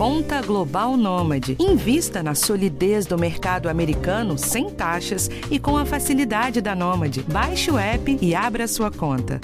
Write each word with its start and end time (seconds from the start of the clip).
Conta 0.00 0.40
Global 0.40 0.96
Nômade. 0.96 1.58
Invista 1.60 2.22
na 2.22 2.34
solidez 2.34 3.04
do 3.04 3.18
mercado 3.18 3.68
americano 3.68 4.38
sem 4.38 4.70
taxas 4.70 5.28
e 5.50 5.58
com 5.58 5.76
a 5.76 5.84
facilidade 5.84 6.62
da 6.62 6.74
Nômade. 6.74 7.22
Baixe 7.24 7.70
o 7.70 7.78
app 7.78 8.18
e 8.18 8.34
abra 8.34 8.66
sua 8.66 8.90
conta. 8.90 9.38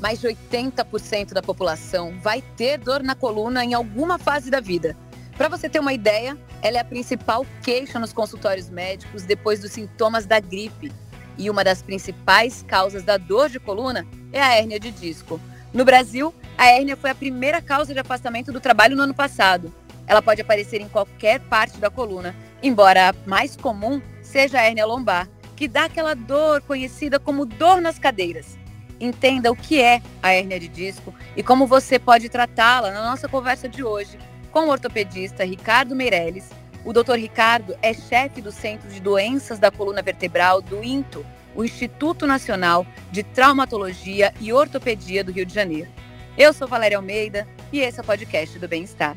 Mais 0.00 0.22
de 0.22 0.28
80% 0.28 1.34
da 1.34 1.42
população 1.42 2.18
vai 2.22 2.40
ter 2.56 2.78
dor 2.78 3.02
na 3.02 3.14
coluna 3.14 3.62
em 3.62 3.74
alguma 3.74 4.18
fase 4.18 4.50
da 4.50 4.58
vida. 4.58 4.96
Para 5.36 5.50
você 5.50 5.68
ter 5.68 5.80
uma 5.80 5.92
ideia, 5.92 6.34
ela 6.62 6.78
é 6.78 6.80
a 6.80 6.84
principal 6.84 7.44
queixa 7.62 7.98
nos 7.98 8.14
consultórios 8.14 8.70
médicos 8.70 9.24
depois 9.24 9.60
dos 9.60 9.72
sintomas 9.72 10.24
da 10.24 10.40
gripe. 10.40 10.90
E 11.36 11.50
uma 11.50 11.62
das 11.62 11.82
principais 11.82 12.64
causas 12.66 13.02
da 13.02 13.18
dor 13.18 13.50
de 13.50 13.60
coluna 13.60 14.06
é 14.32 14.42
a 14.42 14.56
hérnia 14.56 14.80
de 14.80 14.90
disco. 14.90 15.40
No 15.72 15.84
Brasil, 15.84 16.34
a 16.56 16.66
hérnia 16.66 16.96
foi 16.96 17.10
a 17.10 17.14
primeira 17.14 17.60
causa 17.60 17.92
de 17.92 18.00
afastamento 18.00 18.52
do 18.52 18.60
trabalho 18.60 18.96
no 18.96 19.02
ano 19.02 19.14
passado. 19.14 19.72
Ela 20.06 20.22
pode 20.22 20.40
aparecer 20.40 20.80
em 20.80 20.88
qualquer 20.88 21.40
parte 21.40 21.78
da 21.78 21.90
coluna, 21.90 22.34
embora 22.62 23.10
a 23.10 23.14
mais 23.26 23.56
comum 23.56 24.00
seja 24.22 24.58
a 24.58 24.62
hérnia 24.62 24.86
lombar, 24.86 25.28
que 25.56 25.68
dá 25.68 25.84
aquela 25.84 26.14
dor 26.14 26.60
conhecida 26.62 27.18
como 27.18 27.44
dor 27.46 27.80
nas 27.80 27.98
cadeiras. 27.98 28.58
Entenda 29.00 29.50
o 29.50 29.56
que 29.56 29.80
é 29.80 30.00
a 30.22 30.32
hérnia 30.32 30.60
de 30.60 30.68
disco 30.68 31.14
e 31.36 31.42
como 31.42 31.66
você 31.66 31.98
pode 31.98 32.28
tratá-la 32.28 32.90
na 32.90 33.02
nossa 33.02 33.28
conversa 33.28 33.68
de 33.68 33.82
hoje 33.82 34.18
com 34.52 34.66
o 34.66 34.68
ortopedista 34.68 35.44
Ricardo 35.44 35.96
Meirelles. 35.96 36.50
O 36.84 36.92
Dr. 36.92 37.14
Ricardo 37.14 37.76
é 37.80 37.94
chefe 37.94 38.40
do 38.40 38.52
Centro 38.52 38.88
de 38.88 39.00
Doenças 39.00 39.58
da 39.58 39.70
Coluna 39.70 40.02
Vertebral 40.02 40.60
do 40.60 40.84
INTO, 40.84 41.24
o 41.54 41.64
Instituto 41.64 42.26
Nacional 42.26 42.86
de 43.10 43.22
Traumatologia 43.22 44.32
e 44.40 44.52
Ortopedia 44.52 45.22
do 45.22 45.32
Rio 45.32 45.46
de 45.46 45.54
Janeiro. 45.54 45.90
Eu 46.36 46.52
sou 46.52 46.66
Valéria 46.66 46.96
Almeida 46.96 47.46
e 47.72 47.80
esse 47.80 47.98
é 47.98 48.02
o 48.02 48.06
podcast 48.06 48.58
do 48.58 48.68
Bem-Estar. 48.68 49.16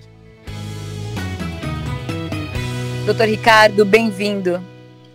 Doutor 3.05 3.27
Ricardo, 3.27 3.86
bem-vindo. 3.86 4.62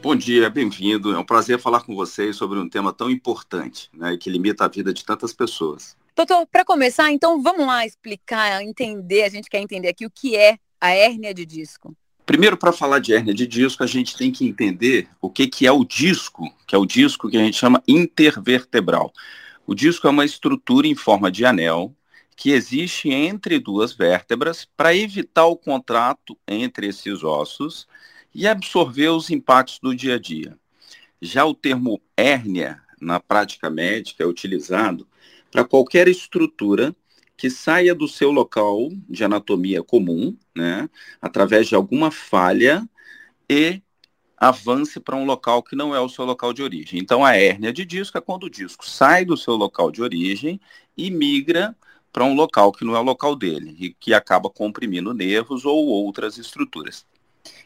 Bom 0.02 0.16
dia, 0.16 0.48
bem-vindo. 0.48 1.12
É 1.12 1.18
um 1.18 1.24
prazer 1.24 1.58
falar 1.58 1.82
com 1.82 1.94
vocês 1.94 2.36
sobre 2.36 2.58
um 2.58 2.68
tema 2.68 2.92
tão 2.92 3.10
importante 3.10 3.90
né, 3.92 4.16
que 4.16 4.30
limita 4.30 4.64
a 4.64 4.68
vida 4.68 4.94
de 4.94 5.04
tantas 5.04 5.32
pessoas. 5.32 5.96
Doutor, 6.16 6.46
para 6.46 6.64
começar, 6.64 7.10
então 7.10 7.42
vamos 7.42 7.66
lá 7.66 7.84
explicar, 7.84 8.62
entender, 8.62 9.24
a 9.24 9.28
gente 9.28 9.50
quer 9.50 9.58
entender 9.58 9.88
aqui 9.88 10.06
o 10.06 10.10
que 10.10 10.36
é 10.36 10.56
a 10.80 10.90
hérnia 10.90 11.34
de 11.34 11.44
disco. 11.44 11.94
Primeiro, 12.26 12.56
para 12.56 12.72
falar 12.72 13.00
de 13.00 13.12
hérnia 13.12 13.34
de 13.34 13.46
disco, 13.46 13.82
a 13.82 13.86
gente 13.86 14.16
tem 14.16 14.30
que 14.30 14.46
entender 14.46 15.08
o 15.20 15.28
que, 15.28 15.46
que 15.48 15.66
é 15.66 15.72
o 15.72 15.84
disco, 15.84 16.52
que 16.66 16.74
é 16.74 16.78
o 16.78 16.86
disco 16.86 17.28
que 17.28 17.36
a 17.36 17.40
gente 17.40 17.56
chama 17.56 17.82
intervertebral. 17.88 19.12
O 19.66 19.74
disco 19.74 20.06
é 20.06 20.10
uma 20.10 20.24
estrutura 20.24 20.86
em 20.86 20.94
forma 20.94 21.30
de 21.30 21.44
anel 21.44 21.94
que 22.36 22.52
existe 22.52 23.10
entre 23.10 23.58
duas 23.58 23.92
vértebras 23.92 24.66
para 24.76 24.94
evitar 24.94 25.44
o 25.46 25.56
contrato 25.56 26.38
entre 26.48 26.86
esses 26.86 27.22
ossos 27.22 27.86
e 28.34 28.46
absorver 28.46 29.10
os 29.10 29.28
impactos 29.28 29.78
do 29.78 29.94
dia 29.94 30.14
a 30.14 30.18
dia. 30.18 30.56
Já 31.20 31.44
o 31.44 31.54
termo 31.54 32.00
hérnia, 32.16 32.80
na 33.00 33.20
prática 33.20 33.68
médica, 33.68 34.24
é 34.24 34.26
utilizado 34.26 35.06
para 35.50 35.64
qualquer 35.64 36.08
estrutura 36.08 36.96
que 37.40 37.48
saia 37.48 37.94
do 37.94 38.06
seu 38.06 38.30
local 38.30 38.90
de 39.08 39.24
anatomia 39.24 39.82
comum, 39.82 40.36
né, 40.54 40.90
através 41.22 41.66
de 41.66 41.74
alguma 41.74 42.10
falha 42.10 42.86
e 43.48 43.80
avance 44.36 45.00
para 45.00 45.16
um 45.16 45.24
local 45.24 45.62
que 45.62 45.74
não 45.74 45.94
é 45.94 46.00
o 46.00 46.08
seu 46.10 46.26
local 46.26 46.52
de 46.52 46.62
origem. 46.62 47.00
Então, 47.00 47.24
a 47.24 47.34
hérnia 47.34 47.72
de 47.72 47.82
disco 47.86 48.18
é 48.18 48.20
quando 48.20 48.44
o 48.44 48.50
disco 48.50 48.86
sai 48.86 49.24
do 49.24 49.38
seu 49.38 49.56
local 49.56 49.90
de 49.90 50.02
origem 50.02 50.60
e 50.94 51.10
migra 51.10 51.74
para 52.12 52.24
um 52.24 52.34
local 52.34 52.72
que 52.72 52.84
não 52.84 52.94
é 52.94 53.00
o 53.00 53.04
local 53.04 53.34
dele 53.34 53.74
e 53.80 53.94
que 53.94 54.12
acaba 54.12 54.50
comprimindo 54.50 55.14
nervos 55.14 55.64
ou 55.64 55.86
outras 55.86 56.36
estruturas. 56.36 57.06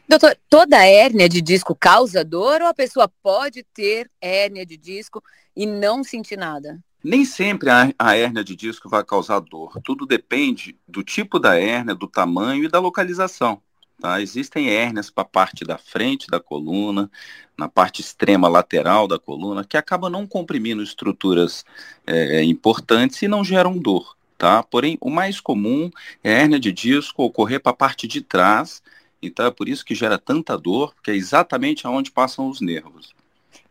Doutor, 0.07 0.37
toda 0.49 0.85
hérnia 0.85 1.27
de 1.27 1.41
disco 1.41 1.75
causa 1.75 2.23
dor 2.23 2.61
ou 2.61 2.67
a 2.69 2.73
pessoa 2.73 3.11
pode 3.21 3.61
ter 3.73 4.09
hérnia 4.21 4.65
de 4.65 4.77
disco 4.77 5.21
e 5.53 5.65
não 5.65 6.01
sentir 6.01 6.37
nada? 6.37 6.79
Nem 7.07 7.23
sempre 7.23 7.69
a, 7.69 8.15
hérnia 8.15 8.43
de 8.43 8.55
disco 8.55 8.89
vai 8.89 9.03
causar 9.03 9.39
dor. 9.39 9.79
Tudo 9.83 10.07
depende 10.07 10.75
do 10.87 11.03
tipo 11.03 11.37
da 11.37 11.55
hérnia, 11.55 11.93
do 11.93 12.07
tamanho 12.07 12.63
e 12.63 12.67
da 12.67 12.79
localização. 12.79 13.61
Tá? 14.01 14.19
Existem 14.19 14.71
hérnias 14.71 15.11
para 15.11 15.21
a 15.21 15.27
parte 15.27 15.63
da 15.63 15.77
frente 15.77 16.25
da 16.25 16.39
coluna, 16.39 17.07
na 17.55 17.69
parte 17.69 18.01
extrema 18.01 18.47
lateral 18.47 19.07
da 19.07 19.19
coluna, 19.19 19.63
que 19.63 19.77
acabam 19.77 20.11
não 20.11 20.25
comprimindo 20.25 20.81
estruturas 20.81 21.63
é, 22.07 22.41
importantes 22.43 23.21
e 23.21 23.27
não 23.27 23.43
geram 23.43 23.77
dor. 23.77 24.17
Tá? 24.35 24.63
Porém, 24.63 24.97
o 24.99 25.11
mais 25.11 25.39
comum 25.39 25.91
é 26.23 26.33
a 26.33 26.39
hérnia 26.39 26.59
de 26.59 26.71
disco 26.71 27.21
ocorrer 27.21 27.61
para 27.61 27.71
a 27.71 27.75
parte 27.75 28.07
de 28.07 28.19
trás, 28.19 28.81
então 29.21 29.45
é 29.45 29.51
por 29.51 29.69
isso 29.69 29.85
que 29.85 29.93
gera 29.93 30.17
tanta 30.17 30.57
dor, 30.57 30.95
porque 30.95 31.11
é 31.11 31.15
exatamente 31.15 31.85
aonde 31.85 32.09
passam 32.09 32.49
os 32.49 32.61
nervos. 32.61 33.13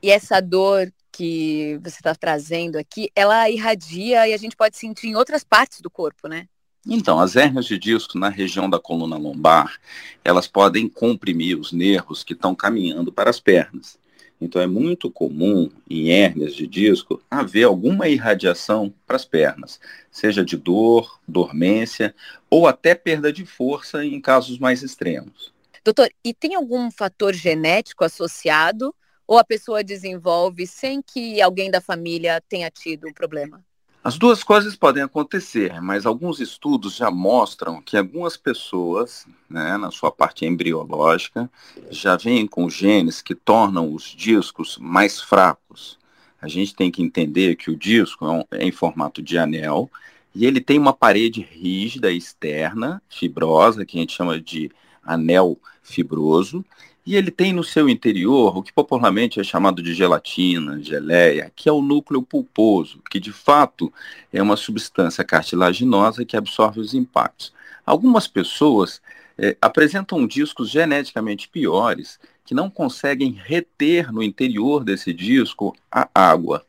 E 0.05 0.11
essa 0.11 0.39
dor 0.39 0.93
que 1.11 1.81
você 1.83 1.97
está 1.97 2.15
trazendo 2.15 2.77
aqui, 2.77 3.11
ela 3.17 3.49
irradia 3.49 4.29
e 4.29 4.35
a 4.35 4.37
gente 4.37 4.55
pode 4.55 4.77
sentir 4.77 5.07
em 5.07 5.17
outras 5.17 5.43
partes 5.43 5.81
do 5.81 5.89
corpo, 5.89 6.29
né? 6.29 6.47
Então, 6.87 7.19
as 7.19 7.37
hérnias 7.37 7.65
de 7.65 7.79
disco 7.79 8.19
na 8.19 8.29
região 8.29 8.69
da 8.69 8.79
coluna 8.79 9.17
lombar, 9.17 9.81
elas 10.23 10.47
podem 10.47 10.91
comprimir 10.91 11.59
os 11.59 11.73
nervos 11.73 12.23
que 12.23 12.35
estão 12.35 12.55
caminhando 12.55 13.11
para 13.11 13.31
as 13.31 13.41
pernas. 13.41 13.99
Então, 14.39 14.61
é 14.61 14.67
muito 14.67 15.11
comum 15.11 15.71
em 15.89 16.11
hérnias 16.11 16.55
de 16.55 16.67
disco 16.67 17.23
haver 17.31 17.65
alguma 17.65 18.07
irradiação 18.07 18.93
para 19.07 19.17
as 19.17 19.25
pernas, 19.25 19.81
seja 20.11 20.45
de 20.45 20.59
dor, 20.59 21.19
dormência 21.27 22.15
ou 22.51 22.67
até 22.67 22.95
perda 22.95 23.33
de 23.33 23.47
força 23.47 24.05
em 24.05 24.21
casos 24.21 24.59
mais 24.59 24.83
extremos. 24.83 25.51
Doutor, 25.83 26.11
e 26.23 26.35
tem 26.35 26.55
algum 26.55 26.91
fator 26.91 27.33
genético 27.33 28.05
associado 28.05 28.95
ou 29.27 29.39
a 29.39 29.45
pessoa 29.45 29.83
desenvolve 29.83 30.67
sem 30.67 31.03
que 31.03 31.41
alguém 31.41 31.71
da 31.71 31.81
família 31.81 32.43
tenha 32.49 32.71
tido 32.71 33.09
o 33.09 33.15
problema? 33.15 33.65
As 34.05 34.19
duas 34.19 34.45
coisas 34.45 34.77
podem 34.77 35.03
acontecer, 35.03 35.81
mas 35.81 36.05
alguns 36.05 36.39
estudos 36.39 36.97
já 36.97 37.11
mostram 37.11 37.81
que 37.81 37.97
algumas 37.97 38.37
pessoas, 38.37 39.27
né, 39.49 39.79
na 39.79 39.91
sua 39.91 40.13
parte 40.13 40.45
embriológica, 40.45 41.51
já 41.89 42.15
vêm 42.15 42.47
com 42.47 42.69
genes 42.69 43.23
que 43.23 43.35
tornam 43.35 43.95
os 43.95 44.05
discos 44.05 44.77
mais 44.77 45.23
fracos. 45.23 45.99
A 46.39 46.49
gente 46.49 46.75
tem 46.75 46.91
que 46.91 47.03
entender 47.03 47.57
que 47.57 47.71
o 47.71 47.77
disco 47.77 48.27
é, 48.27 48.31
um, 48.31 48.45
é 48.51 48.67
em 48.67 48.71
formato 48.71 49.23
de 49.23 49.39
anel 49.39 49.91
e 50.35 50.45
ele 50.45 50.61
tem 50.61 50.79
uma 50.79 50.93
parede 50.93 51.41
rígida 51.41 52.13
externa, 52.13 53.01
fibrosa, 53.09 53.87
que 53.87 53.97
a 53.97 54.01
gente 54.01 54.15
chama 54.15 54.39
de 54.39 54.71
anel 55.03 55.59
fibroso, 55.83 56.63
e 57.07 57.17
ele 57.17 57.31
tem 57.31 57.53
no 57.53 57.63
seu 57.63 57.89
interior 57.89 58.57
o 58.57 58.63
que 58.63 58.73
popularmente 58.73 59.39
é 59.39 59.45
chamado 59.45 59.83
de 59.83 59.93
gelatina, 59.93 60.81
geleia, 60.83 61.53
que 61.55 61.69
é 61.69 61.73
o 61.73 61.83
núcleo 61.83 62.23
pulposo, 62.23 63.03
que 63.11 63.21
de 63.21 63.33
fato 63.33 63.93
é 64.33 64.43
uma 64.43 64.57
substância 64.57 65.23
cartilaginosa 65.23 66.25
que 66.25 66.37
absorve 66.37 66.81
os 66.81 66.95
impactos. 66.95 67.53
Algumas 67.85 68.27
pessoas 68.27 69.03
é, 69.37 69.57
apresentam 69.61 70.27
discos 70.27 70.71
geneticamente 70.71 71.49
piores 71.49 72.19
que 72.45 72.55
não 72.55 72.71
conseguem 72.71 73.33
reter 73.33 74.13
no 74.13 74.23
interior 74.23 74.83
desse 74.83 75.13
disco 75.13 75.77
a 75.91 76.09
água. 76.15 76.65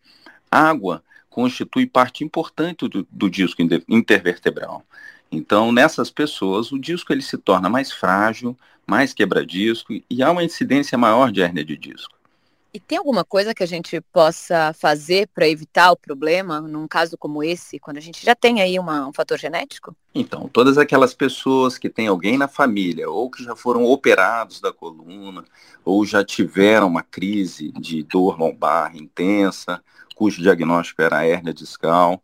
Água 0.51 1.03
constitui 1.29 1.85
parte 1.85 2.24
importante 2.24 2.88
do, 2.88 3.07
do 3.09 3.29
disco 3.29 3.62
intervertebral. 3.90 4.85
Então, 5.31 5.72
nessas 5.72 6.09
pessoas, 6.09 6.72
o 6.72 6.79
disco 6.79 7.12
ele 7.12 7.22
se 7.22 7.38
torna 7.38 7.68
mais 7.68 7.91
frágil, 7.91 8.57
mais 8.88 9.13
quebradisco 9.13 9.94
e 10.09 10.23
há 10.23 10.31
uma 10.31 10.44
incidência 10.44 10.97
maior 10.97 11.31
de 11.31 11.41
hérnia 11.41 11.66
de 11.66 11.78
disco. 11.78 12.16
E 12.75 12.79
tem 12.79 12.97
alguma 12.97 13.23
coisa 13.23 13.56
que 13.56 13.63
a 13.63 13.66
gente 13.66 14.01
possa 14.12 14.73
fazer 14.73 15.29
para 15.34 15.47
evitar 15.47 15.94
o 15.94 15.96
problema 15.96 16.59
num 16.59 16.90
caso 16.90 17.18
como 17.18 17.41
esse, 17.41 17.79
quando 17.79 17.95
a 17.95 18.01
gente 18.01 18.25
já 18.25 18.35
tem 18.35 18.62
aí 18.62 18.78
uma, 18.78 19.07
um 19.07 19.13
fator 19.13 19.39
genético? 19.39 19.95
Então, 20.13 20.50
todas 20.50 20.77
aquelas 20.77 21.13
pessoas 21.13 21.77
que 21.77 21.89
têm 21.89 22.07
alguém 22.07 22.38
na 22.38 22.50
família, 22.50 23.09
ou 23.09 23.31
que 23.31 23.42
já 23.42 23.56
foram 23.56 23.86
operados 23.86 24.59
da 24.59 24.74
coluna, 24.74 25.45
ou 25.86 26.06
já 26.06 26.21
tiveram 26.21 26.88
uma 26.88 27.01
crise 27.01 27.71
de 27.71 28.04
dor 28.04 28.38
lombar 28.38 28.94
intensa, 28.94 29.81
cujo 30.13 30.42
diagnóstico 30.42 31.01
era 31.01 31.25
hérnia 31.25 31.54
discal, 31.54 32.21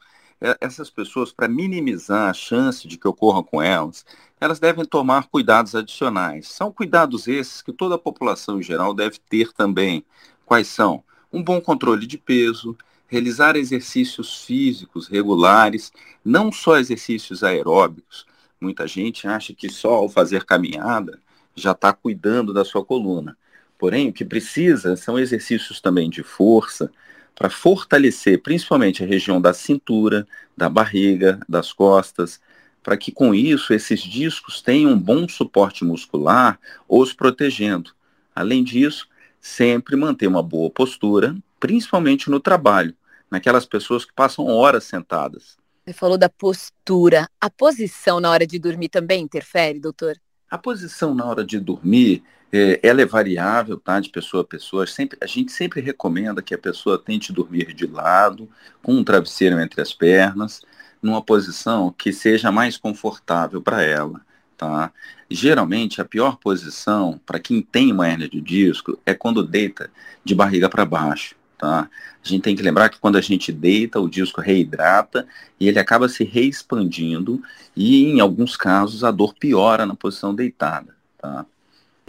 essas 0.60 0.90
pessoas, 0.90 1.32
para 1.32 1.48
minimizar 1.48 2.30
a 2.30 2.34
chance 2.34 2.88
de 2.88 2.98
que 2.98 3.08
ocorra 3.08 3.44
com 3.44 3.62
elas, 3.62 4.04
elas 4.40 4.60
devem 4.60 4.84
tomar 4.84 5.28
cuidados 5.28 5.76
adicionais. 5.76 6.48
São 6.48 6.72
cuidados 6.72 7.28
esses 7.28 7.62
que 7.62 7.72
toda 7.72 7.96
a 7.96 8.00
população 8.00 8.60
em 8.60 8.64
geral 8.64 8.94
deve 8.94 9.20
ter 9.30 9.54
também. 9.54 10.04
Quais 10.46 10.68
são? 10.68 11.04
Um 11.32 11.44
bom 11.44 11.62
controle 11.62 12.08
de 12.08 12.18
peso, 12.18 12.76
realizar 13.08 13.56
exercícios 13.56 14.44
físicos 14.44 15.08
regulares, 15.08 15.92
não 16.26 16.52
só 16.52 16.78
exercícios 16.78 17.44
aeróbicos. 17.44 18.26
Muita 18.60 18.88
gente 18.88 19.28
acha 19.28 19.54
que 19.54 19.70
só 19.70 19.94
ao 19.94 20.10
fazer 20.10 20.44
caminhada 20.44 21.20
já 21.56 21.72
está 21.72 21.94
cuidando 21.94 22.54
da 22.54 22.66
sua 22.66 22.84
coluna. 22.84 23.38
Porém, 23.78 24.10
o 24.10 24.14
que 24.14 24.26
precisa 24.26 24.96
são 24.96 25.20
exercícios 25.20 25.82
também 25.82 26.10
de 26.10 26.24
força, 26.24 26.92
para 27.36 27.50
fortalecer 27.50 28.42
principalmente 28.42 29.04
a 29.04 29.08
região 29.08 29.42
da 29.42 29.54
cintura, 29.54 30.28
da 30.56 30.70
barriga, 30.70 31.40
das 31.48 31.74
costas, 31.74 32.40
para 32.84 32.98
que 32.98 33.12
com 33.12 33.34
isso 33.34 33.74
esses 33.74 34.02
discos 34.02 34.62
tenham 34.62 34.92
um 34.92 35.00
bom 35.00 35.28
suporte 35.28 35.84
muscular, 35.84 36.60
os 36.88 37.14
protegendo. 37.14 37.92
Além 38.36 38.64
disso, 38.64 39.08
sempre 39.40 39.96
manter 39.96 40.28
uma 40.28 40.44
boa 40.44 40.70
postura, 40.70 41.36
principalmente 41.60 42.30
no 42.30 42.40
trabalho, 42.40 42.96
naquelas 43.30 43.66
pessoas 43.66 44.06
que 44.06 44.14
passam 44.14 44.46
horas 44.46 44.84
sentadas. 44.84 45.58
Você 45.86 45.94
falou 45.94 46.18
da 46.18 46.30
postura. 46.30 47.28
A 47.40 47.50
posição 47.50 48.20
na 48.20 48.30
hora 48.30 48.46
de 48.46 48.60
dormir 48.60 48.90
também 48.90 49.24
interfere, 49.24 49.80
doutor? 49.80 50.16
A 50.50 50.58
posição 50.58 51.16
na 51.16 51.26
hora 51.26 51.44
de 51.44 51.60
dormir, 51.60 52.24
é, 52.52 52.80
ela 52.84 53.02
é 53.02 53.06
variável, 53.06 53.80
tá? 53.80 54.00
De 54.00 54.10
pessoa 54.10 54.44
a 54.44 54.46
pessoa. 54.46 54.86
Sempre, 54.86 55.18
a 55.22 55.26
gente 55.26 55.52
sempre 55.52 55.82
recomenda 55.82 56.42
que 56.42 56.54
a 56.54 56.58
pessoa 56.58 57.00
tente 57.00 57.32
dormir 57.32 57.74
de 57.74 57.88
lado, 57.88 58.50
com 58.84 58.94
um 58.94 59.04
travesseiro 59.04 59.60
entre 59.60 59.82
as 59.82 59.94
pernas, 59.94 60.62
numa 61.02 61.22
posição 61.22 61.94
que 61.98 62.12
seja 62.12 62.52
mais 62.52 62.78
confortável 62.78 63.62
para 63.62 63.82
ela. 63.82 64.22
Tá? 64.58 64.92
Geralmente, 65.30 66.02
a 66.02 66.06
pior 66.06 66.38
posição 66.38 67.20
para 67.26 67.40
quem 67.40 67.62
tem 67.62 67.92
uma 67.92 68.08
hernia 68.08 68.30
de 68.30 68.42
disco 68.42 69.00
é 69.06 69.14
quando 69.14 69.44
deita 69.44 69.90
de 70.24 70.36
barriga 70.36 70.70
para 70.70 70.86
baixo. 70.86 71.36
Tá? 71.58 71.90
A 72.24 72.28
gente 72.28 72.42
tem 72.42 72.56
que 72.56 72.62
lembrar 72.62 72.90
que 72.90 73.00
quando 73.00 73.18
a 73.18 73.22
gente 73.22 73.52
deita, 73.52 74.00
o 74.00 74.10
disco 74.10 74.42
reidrata 74.42 75.28
e 75.60 75.68
ele 75.68 75.80
acaba 75.80 76.10
se 76.10 76.24
reexpandindo 76.24 77.42
e, 77.76 78.06
em 78.06 78.20
alguns 78.20 78.58
casos, 78.58 79.04
a 79.04 79.12
dor 79.12 79.34
piora 79.34 79.86
na 79.86 79.96
posição 79.96 80.36
deitada. 80.36 80.96
Tá? 81.18 81.46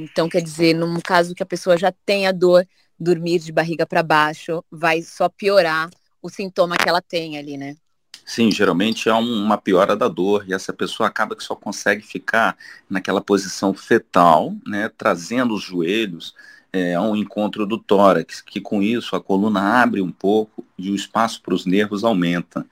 Então, 0.03 0.29
quer 0.29 0.43
dizer, 0.43 0.75
num 0.75 1.01
caso 1.01 1.35
que 1.35 1.43
a 1.43 1.47
pessoa 1.47 1.77
já 1.77 1.93
tem 2.05 2.27
a 2.27 2.33
dor, 2.33 2.67
dormir 2.99 3.39
de 3.39 3.53
barriga 3.53 3.87
para 3.87 4.03
baixo 4.03 4.65
vai 4.71 5.03
só 5.03 5.29
piorar 5.29 5.89
o 6.21 6.29
sintoma 6.29 6.77
que 6.77 6.89
ela 6.89 7.01
tem 7.01 7.39
ali, 7.39 7.57
né? 7.57 7.77
Sim, 8.25 8.51
geralmente 8.51 9.09
é 9.09 9.15
um, 9.15 9.45
uma 9.45 9.59
piora 9.59 9.97
da 9.97 10.09
dor 10.09 10.45
e 10.49 10.55
essa 10.55 10.73
pessoa 10.73 11.09
acaba 11.09 11.35
que 11.35 11.43
só 11.43 11.57
consegue 11.57 12.03
ficar 12.03 12.57
naquela 12.89 13.21
posição 13.21 13.75
fetal, 13.75 14.55
né, 14.67 14.89
trazendo 14.97 15.55
os 15.55 15.63
joelhos 15.63 16.35
é, 16.73 16.95
ao 16.95 17.17
encontro 17.17 17.67
do 17.67 17.79
tórax, 17.79 18.41
que 18.41 18.61
com 18.61 18.81
isso 18.81 19.17
a 19.17 19.21
coluna 19.21 19.83
abre 19.83 20.01
um 20.01 20.11
pouco 20.11 20.65
e 20.79 20.91
o 20.91 20.95
espaço 20.95 21.43
para 21.43 21.55
os 21.55 21.67
nervos 21.67 22.05
aumenta. 22.05 22.65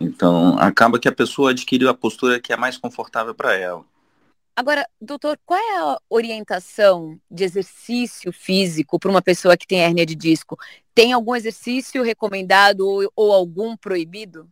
Então, 0.00 0.56
acaba 0.58 0.98
que 0.98 1.08
a 1.08 1.12
pessoa 1.12 1.50
adquire 1.50 1.86
a 1.86 1.94
postura 1.94 2.40
que 2.40 2.52
é 2.52 2.56
mais 2.56 2.78
confortável 2.78 3.34
para 3.34 3.54
ela. 3.54 3.84
Agora, 4.54 4.86
doutor, 5.00 5.38
qual 5.46 5.58
é 5.58 5.78
a 5.78 5.98
orientação 6.10 7.18
de 7.30 7.42
exercício 7.42 8.30
físico 8.32 8.98
para 8.98 9.10
uma 9.10 9.22
pessoa 9.22 9.56
que 9.56 9.66
tem 9.66 9.80
hérnia 9.80 10.04
de 10.04 10.14
disco? 10.14 10.58
Tem 10.94 11.12
algum 11.12 11.34
exercício 11.34 12.02
recomendado 12.02 12.86
ou, 12.86 13.10
ou 13.16 13.32
algum 13.32 13.76
proibido? 13.76 14.46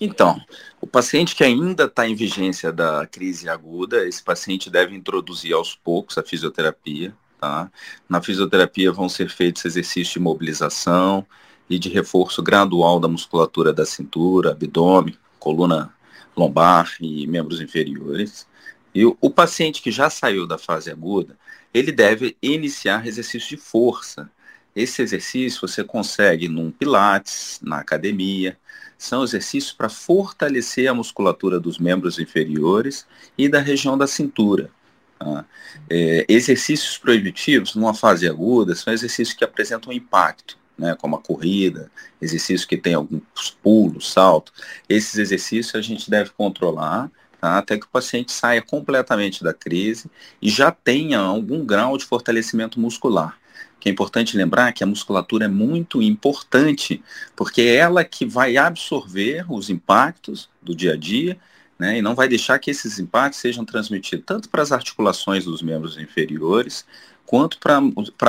Então, 0.00 0.40
o 0.80 0.86
paciente 0.86 1.36
que 1.36 1.44
ainda 1.44 1.84
está 1.84 2.08
em 2.08 2.14
vigência 2.14 2.72
da 2.72 3.06
crise 3.06 3.48
aguda, 3.48 4.06
esse 4.08 4.22
paciente 4.22 4.70
deve 4.70 4.94
introduzir 4.96 5.52
aos 5.52 5.74
poucos 5.74 6.16
a 6.16 6.22
fisioterapia. 6.22 7.14
Tá? 7.38 7.70
Na 8.08 8.22
fisioterapia 8.22 8.90
vão 8.90 9.08
ser 9.08 9.28
feitos 9.28 9.64
exercícios 9.64 10.14
de 10.14 10.20
mobilização 10.20 11.24
e 11.68 11.78
de 11.78 11.90
reforço 11.90 12.42
gradual 12.42 12.98
da 12.98 13.08
musculatura 13.08 13.72
da 13.72 13.84
cintura, 13.84 14.52
abdômen, 14.52 15.16
coluna 15.38 15.94
lombar 16.36 16.96
e 17.00 17.26
membros 17.26 17.60
inferiores. 17.60 18.46
E 18.94 19.04
o, 19.04 19.16
o 19.20 19.30
paciente 19.30 19.82
que 19.82 19.90
já 19.90 20.08
saiu 20.08 20.46
da 20.46 20.56
fase 20.56 20.90
aguda, 20.90 21.36
ele 21.72 21.90
deve 21.90 22.36
iniciar 22.40 23.06
exercício 23.06 23.48
de 23.48 23.56
força. 23.56 24.30
Esse 24.74 25.02
exercício 25.02 25.66
você 25.66 25.82
consegue 25.82 26.48
num 26.48 26.70
pilates, 26.70 27.58
na 27.62 27.78
academia, 27.78 28.56
são 28.96 29.24
exercícios 29.24 29.72
para 29.72 29.88
fortalecer 29.88 30.88
a 30.88 30.94
musculatura 30.94 31.58
dos 31.58 31.78
membros 31.78 32.18
inferiores 32.18 33.06
e 33.36 33.48
da 33.48 33.60
região 33.60 33.98
da 33.98 34.06
cintura. 34.06 34.70
Tá? 35.18 35.44
É, 35.90 36.24
exercícios 36.28 36.96
proibitivos, 36.96 37.74
numa 37.74 37.94
fase 37.94 38.28
aguda, 38.28 38.74
são 38.74 38.92
exercícios 38.92 39.36
que 39.36 39.44
apresentam 39.44 39.92
impacto, 39.92 40.56
né, 40.76 40.96
como 41.00 41.16
a 41.16 41.20
corrida, 41.20 41.90
exercícios 42.20 42.64
que 42.64 42.76
tem 42.76 42.94
alguns 42.94 43.50
pulos, 43.62 44.10
salto. 44.10 44.52
Esses 44.88 45.18
exercícios 45.18 45.74
a 45.74 45.80
gente 45.80 46.10
deve 46.10 46.30
controlar 46.30 47.10
tá, 47.44 47.58
até 47.58 47.78
que 47.78 47.84
o 47.84 47.90
paciente 47.90 48.32
saia 48.32 48.62
completamente 48.62 49.44
da 49.44 49.52
crise 49.52 50.10
e 50.40 50.48
já 50.48 50.70
tenha 50.70 51.18
algum 51.18 51.62
grau 51.64 51.98
de 51.98 52.04
fortalecimento 52.06 52.80
muscular 52.80 53.38
que 53.78 53.90
é 53.90 53.92
importante 53.92 54.34
lembrar 54.34 54.72
que 54.72 54.82
a 54.82 54.86
musculatura 54.86 55.44
é 55.44 55.48
muito 55.48 56.00
importante, 56.00 57.02
porque 57.36 57.60
é 57.60 57.74
ela 57.74 58.02
que 58.02 58.24
vai 58.24 58.56
absorver 58.56 59.44
os 59.52 59.68
impactos 59.68 60.48
do 60.62 60.74
dia 60.74 60.94
a 60.94 60.96
dia, 60.96 61.36
né, 61.78 61.98
e 61.98 62.00
não 62.00 62.14
vai 62.14 62.26
deixar 62.26 62.58
que 62.58 62.70
esses 62.70 62.98
impactos 62.98 63.40
sejam 63.40 63.62
transmitidos 63.62 64.24
tanto 64.24 64.48
para 64.48 64.62
as 64.62 64.72
articulações 64.72 65.44
dos 65.44 65.60
membros 65.60 65.98
inferiores, 65.98 66.86
quanto 67.26 67.58
para, 67.58 67.78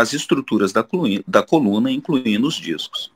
as 0.02 0.12
estruturas 0.12 0.74
da 0.74 0.84
coluna, 0.84 1.24
da 1.26 1.42
coluna, 1.42 1.90
incluindo 1.90 2.46
os 2.46 2.56
discos. 2.56 3.15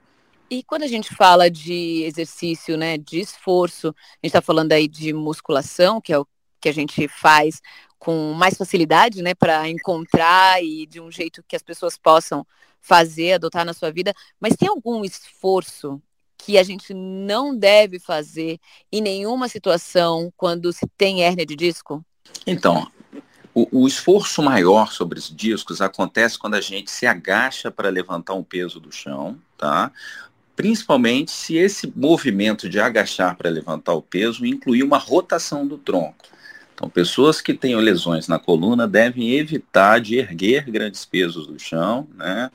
E 0.50 0.64
quando 0.64 0.84
a 0.84 0.88
gente 0.88 1.14
fala 1.14 1.50
de 1.50 2.04
exercício, 2.04 2.76
né, 2.76 2.98
de 2.98 3.20
esforço, 3.20 3.90
a 3.90 3.92
gente 4.26 4.30
está 4.30 4.42
falando 4.42 4.72
aí 4.72 4.88
de 4.88 5.14
musculação, 5.14 6.02
que 6.02 6.12
é 6.12 6.18
o 6.18 6.28
que 6.60 6.68
a 6.68 6.74
gente 6.74 7.08
faz 7.08 7.62
com 7.98 8.34
mais 8.34 8.56
facilidade, 8.58 9.22
né, 9.22 9.36
para 9.36 9.70
encontrar 9.70 10.64
e 10.64 10.86
de 10.86 11.00
um 11.00 11.12
jeito 11.12 11.44
que 11.48 11.56
as 11.56 11.62
pessoas 11.62 11.98
possam 11.98 12.46
fazer, 12.82 13.34
adotar 13.34 13.66
na 13.66 13.74
sua 13.74 13.92
vida, 13.92 14.14
mas 14.40 14.56
tem 14.56 14.70
algum 14.70 15.04
esforço 15.04 16.02
que 16.38 16.58
a 16.58 16.64
gente 16.64 16.94
não 16.94 17.56
deve 17.56 18.00
fazer 18.00 18.58
em 18.92 19.02
nenhuma 19.02 19.50
situação 19.50 20.32
quando 20.38 20.72
se 20.72 20.88
tem 20.98 21.22
hérnia 21.22 21.46
de 21.46 21.56
disco? 21.56 22.04
Então, 22.48 22.90
o, 23.54 23.84
o 23.84 23.88
esforço 23.88 24.42
maior 24.42 24.94
sobre 24.94 25.20
os 25.20 25.30
discos 25.30 25.82
acontece 25.82 26.40
quando 26.40 26.56
a 26.56 26.62
gente 26.62 26.90
se 26.90 27.06
agacha 27.06 27.70
para 27.70 27.90
levantar 27.90 28.34
um 28.34 28.44
peso 28.44 28.80
do 28.80 28.92
chão, 28.92 29.38
tá? 29.58 29.92
Principalmente 30.60 31.32
se 31.32 31.56
esse 31.56 31.90
movimento 31.96 32.68
de 32.68 32.82
agachar 32.82 33.38
para 33.38 33.50
levantar 33.50 33.94
o 33.94 34.02
peso 34.02 34.46
incluir 34.46 34.84
uma 34.84 34.98
rotação 34.98 35.66
do 35.66 35.78
tronco. 35.78 36.26
Então, 36.76 36.90
pessoas 36.90 37.40
que 37.40 37.54
têm 37.54 37.78
lesões 37.78 38.28
na 38.28 38.38
coluna 38.38 38.86
devem 38.86 39.36
evitar 39.36 40.02
de 40.02 40.18
erguer 40.18 40.70
grandes 40.70 41.06
pesos 41.06 41.48
do 41.48 41.58
chão, 41.58 42.10
né? 42.14 42.52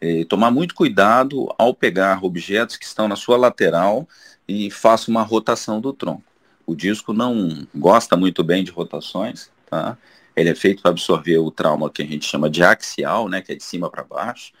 E 0.00 0.24
tomar 0.24 0.52
muito 0.52 0.72
cuidado 0.72 1.52
ao 1.58 1.74
pegar 1.74 2.24
objetos 2.24 2.76
que 2.76 2.84
estão 2.84 3.08
na 3.08 3.16
sua 3.16 3.36
lateral 3.36 4.08
e 4.46 4.70
faça 4.70 5.10
uma 5.10 5.24
rotação 5.24 5.80
do 5.80 5.92
tronco. 5.92 6.22
O 6.64 6.76
disco 6.76 7.12
não 7.12 7.66
gosta 7.74 8.16
muito 8.16 8.44
bem 8.44 8.62
de 8.62 8.70
rotações, 8.70 9.50
tá? 9.68 9.98
Ele 10.36 10.50
é 10.50 10.54
feito 10.54 10.80
para 10.80 10.92
absorver 10.92 11.38
o 11.38 11.50
trauma 11.50 11.90
que 11.90 12.02
a 12.02 12.06
gente 12.06 12.24
chama 12.24 12.48
de 12.48 12.62
axial, 12.62 13.28
né, 13.28 13.42
que 13.42 13.50
é 13.50 13.56
de 13.56 13.64
cima 13.64 13.90
para 13.90 14.04
baixo. 14.04 14.52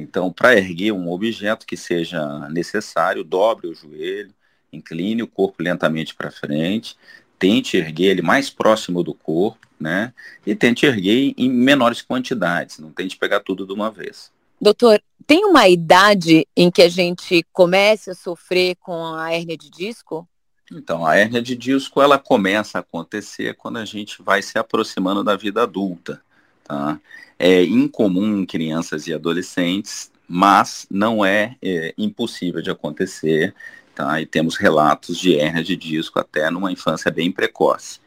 Então, 0.00 0.32
para 0.32 0.56
erguer 0.56 0.92
um 0.92 1.10
objeto 1.10 1.66
que 1.66 1.76
seja 1.76 2.48
necessário, 2.48 3.22
dobre 3.22 3.68
o 3.68 3.74
joelho, 3.74 4.34
incline 4.72 5.22
o 5.22 5.28
corpo 5.28 5.62
lentamente 5.62 6.14
para 6.14 6.30
frente, 6.30 6.96
tente 7.38 7.76
erguer 7.76 8.10
ele 8.10 8.22
mais 8.22 8.50
próximo 8.50 9.02
do 9.02 9.14
corpo, 9.14 9.66
né? 9.78 10.12
E 10.46 10.54
tente 10.54 10.86
erguer 10.86 11.34
em 11.36 11.50
menores 11.50 12.02
quantidades, 12.02 12.78
não 12.78 12.92
tente 12.92 13.16
pegar 13.16 13.40
tudo 13.40 13.66
de 13.66 13.72
uma 13.72 13.90
vez. 13.90 14.30
Doutor, 14.60 15.02
tem 15.26 15.44
uma 15.44 15.68
idade 15.68 16.46
em 16.56 16.70
que 16.70 16.82
a 16.82 16.88
gente 16.88 17.44
comece 17.52 18.10
a 18.10 18.14
sofrer 18.14 18.76
com 18.76 19.14
a 19.14 19.32
hérnia 19.32 19.56
de 19.56 19.70
disco? 19.70 20.28
Então, 20.70 21.04
a 21.04 21.16
hérnia 21.16 21.42
de 21.42 21.56
disco 21.56 22.00
ela 22.00 22.18
começa 22.18 22.78
a 22.78 22.80
acontecer 22.80 23.54
quando 23.54 23.78
a 23.78 23.84
gente 23.84 24.22
vai 24.22 24.42
se 24.42 24.58
aproximando 24.58 25.24
da 25.24 25.34
vida 25.34 25.62
adulta. 25.62 26.22
Tá? 26.70 27.00
É 27.36 27.64
incomum 27.64 28.38
em 28.38 28.46
crianças 28.46 29.08
e 29.08 29.12
adolescentes, 29.12 30.12
mas 30.28 30.86
não 30.88 31.24
é, 31.24 31.56
é 31.60 31.92
impossível 31.98 32.62
de 32.62 32.70
acontecer 32.70 33.52
tá? 33.92 34.20
E 34.20 34.26
temos 34.26 34.56
relatos 34.56 35.18
de 35.18 35.34
hernia 35.34 35.64
de 35.64 35.74
disco 35.74 36.20
até 36.20 36.48
numa 36.48 36.70
infância 36.70 37.10
bem 37.10 37.32
precoce. 37.32 37.98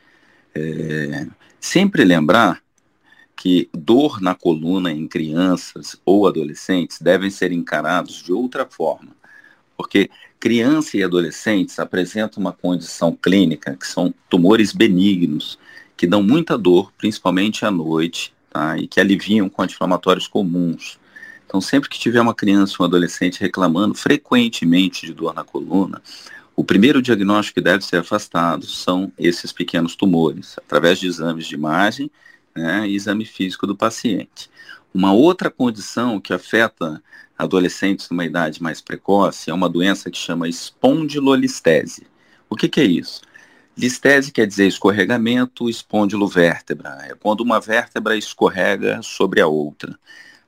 É, 0.55 1.27
sempre 1.59 2.05
lembrar 2.05 2.63
que 3.35 3.69
dor 3.73 4.21
na 4.21 4.33
coluna 4.33 4.91
em 4.91 5.07
crianças 5.07 5.99
ou 6.05 6.25
adolescentes 6.25 7.01
devem 7.01 7.29
ser 7.29 7.51
encarados 7.51 8.23
de 8.23 8.31
outra 8.31 8.65
forma, 8.65 9.11
porque 9.75 10.09
crianças 10.39 10.93
e 10.93 11.03
adolescentes 11.03 11.79
apresentam 11.79 12.39
uma 12.39 12.53
condição 12.53 13.11
clínica 13.11 13.75
que 13.75 13.87
são 13.87 14.13
tumores 14.29 14.71
benignos, 14.71 15.59
que 15.97 16.07
dão 16.07 16.23
muita 16.23 16.57
dor, 16.57 16.93
principalmente 16.97 17.65
à 17.65 17.71
noite, 17.71 18.32
tá? 18.53 18.77
e 18.77 18.87
que 18.87 18.99
aliviam 18.99 19.49
com 19.49 19.63
anti-inflamatórios 19.63 20.27
comuns. 20.27 20.99
Então, 21.45 21.59
sempre 21.59 21.89
que 21.89 21.99
tiver 21.99 22.21
uma 22.21 22.33
criança 22.33 22.75
ou 22.79 22.85
um 22.85 22.87
adolescente 22.87 23.41
reclamando 23.41 23.95
frequentemente 23.95 25.05
de 25.05 25.13
dor 25.13 25.33
na 25.33 25.43
coluna, 25.43 26.01
o 26.55 26.63
primeiro 26.63 27.01
diagnóstico 27.01 27.55
que 27.55 27.63
deve 27.63 27.83
ser 27.83 27.97
afastado 27.97 28.65
são 28.65 29.11
esses 29.17 29.51
pequenos 29.51 29.95
tumores, 29.95 30.55
através 30.57 30.99
de 30.99 31.07
exames 31.07 31.47
de 31.47 31.55
imagem 31.55 32.11
né, 32.55 32.87
e 32.87 32.95
exame 32.95 33.25
físico 33.25 33.65
do 33.65 33.75
paciente. 33.75 34.49
Uma 34.93 35.11
outra 35.11 35.49
condição 35.49 36.19
que 36.19 36.31
afeta 36.31 37.01
adolescentes 37.37 38.09
numa 38.09 38.23
idade 38.23 38.61
mais 38.61 38.79
precoce 38.79 39.49
é 39.49 39.53
uma 39.53 39.67
doença 39.67 40.11
que 40.11 40.17
chama 40.17 40.47
espondilolistese. 40.47 42.05
O 42.47 42.55
que, 42.55 42.69
que 42.69 42.79
é 42.79 42.85
isso? 42.85 43.21
Listese 43.75 44.31
quer 44.31 44.45
dizer 44.45 44.67
escorregamento 44.67 45.69
espondilo-vértebra. 45.69 47.07
É 47.09 47.15
quando 47.15 47.41
uma 47.41 47.59
vértebra 47.59 48.15
escorrega 48.15 49.01
sobre 49.01 49.41
a 49.41 49.47
outra. 49.47 49.97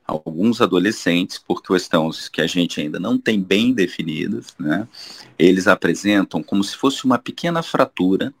Alguns 0.06 0.60
adolescentes, 0.60 1.36
por 1.36 1.60
questões 1.62 2.28
que 2.28 2.40
a 2.40 2.46
gente 2.46 2.80
ainda 2.80 3.00
não 3.00 3.18
tem 3.18 3.42
bem 3.42 3.72
definidas, 3.72 4.54
né, 4.56 4.86
eles 5.36 5.66
apresentam 5.66 6.40
como 6.42 6.62
se 6.62 6.76
fosse 6.76 7.04
uma 7.04 7.18
pequena 7.18 7.60
fratura, 7.60 8.32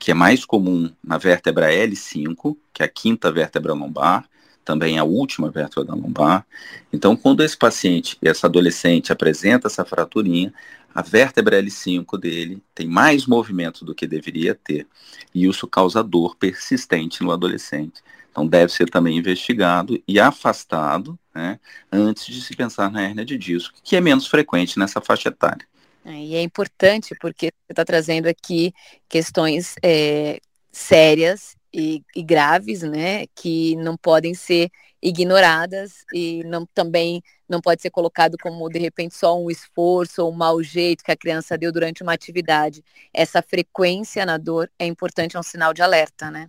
que 0.00 0.10
é 0.10 0.14
mais 0.14 0.44
comum 0.44 0.90
na 1.02 1.16
vértebra 1.18 1.70
L5, 1.72 2.56
que 2.72 2.82
é 2.82 2.86
a 2.86 2.88
quinta 2.88 3.30
vértebra 3.30 3.72
lombar, 3.72 4.28
também 4.64 4.98
a 4.98 5.04
última 5.04 5.50
vértebra 5.50 5.84
da 5.84 5.94
lombar. 5.94 6.46
Então, 6.92 7.16
quando 7.16 7.42
esse 7.42 7.56
paciente, 7.56 8.16
esse 8.22 8.44
adolescente 8.44 9.12
apresenta 9.12 9.66
essa 9.66 9.84
fraturinha, 9.84 10.52
a 10.94 11.02
vértebra 11.02 11.60
L5 11.62 12.18
dele 12.18 12.62
tem 12.74 12.86
mais 12.86 13.26
movimento 13.26 13.84
do 13.84 13.94
que 13.94 14.06
deveria 14.06 14.54
ter. 14.54 14.86
E 15.34 15.46
isso 15.46 15.66
causa 15.66 16.02
dor 16.02 16.36
persistente 16.36 17.22
no 17.22 17.32
adolescente. 17.32 18.02
Então, 18.30 18.46
deve 18.46 18.72
ser 18.72 18.88
também 18.88 19.18
investigado 19.18 20.02
e 20.06 20.18
afastado 20.18 21.18
né, 21.34 21.58
antes 21.90 22.26
de 22.26 22.40
se 22.40 22.54
pensar 22.54 22.90
na 22.90 23.02
hérnia 23.02 23.24
de 23.24 23.36
disco, 23.36 23.74
que 23.82 23.96
é 23.96 24.00
menos 24.00 24.26
frequente 24.26 24.78
nessa 24.78 25.00
faixa 25.00 25.28
etária. 25.28 25.66
É, 26.04 26.12
e 26.12 26.34
é 26.34 26.42
importante 26.42 27.14
porque 27.20 27.46
você 27.46 27.72
está 27.72 27.84
trazendo 27.84 28.26
aqui 28.26 28.72
questões 29.08 29.74
é, 29.82 30.40
sérias 30.72 31.54
e, 31.72 32.02
e, 32.14 32.22
graves, 32.22 32.82
né, 32.82 33.26
que 33.34 33.76
não 33.76 33.96
podem 33.96 34.34
ser 34.34 34.70
ignoradas 35.02 36.04
e 36.12 36.44
não, 36.44 36.64
também 36.66 37.22
não 37.48 37.60
pode 37.60 37.82
ser 37.82 37.90
colocado 37.90 38.36
como 38.40 38.68
de 38.68 38.78
repente 38.78 39.14
só 39.16 39.38
um 39.38 39.50
esforço 39.50 40.22
ou 40.22 40.30
um 40.30 40.36
mau 40.36 40.62
jeito 40.62 41.02
que 41.02 41.10
a 41.10 41.16
criança 41.16 41.58
deu 41.58 41.72
durante 41.72 42.02
uma 42.02 42.12
atividade. 42.12 42.84
Essa 43.12 43.42
frequência 43.42 44.24
na 44.24 44.38
dor 44.38 44.70
é 44.78 44.86
importante, 44.86 45.36
é 45.36 45.40
um 45.40 45.42
sinal 45.42 45.74
de 45.74 45.82
alerta, 45.82 46.30
né? 46.30 46.48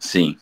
Sim, 0.00 0.36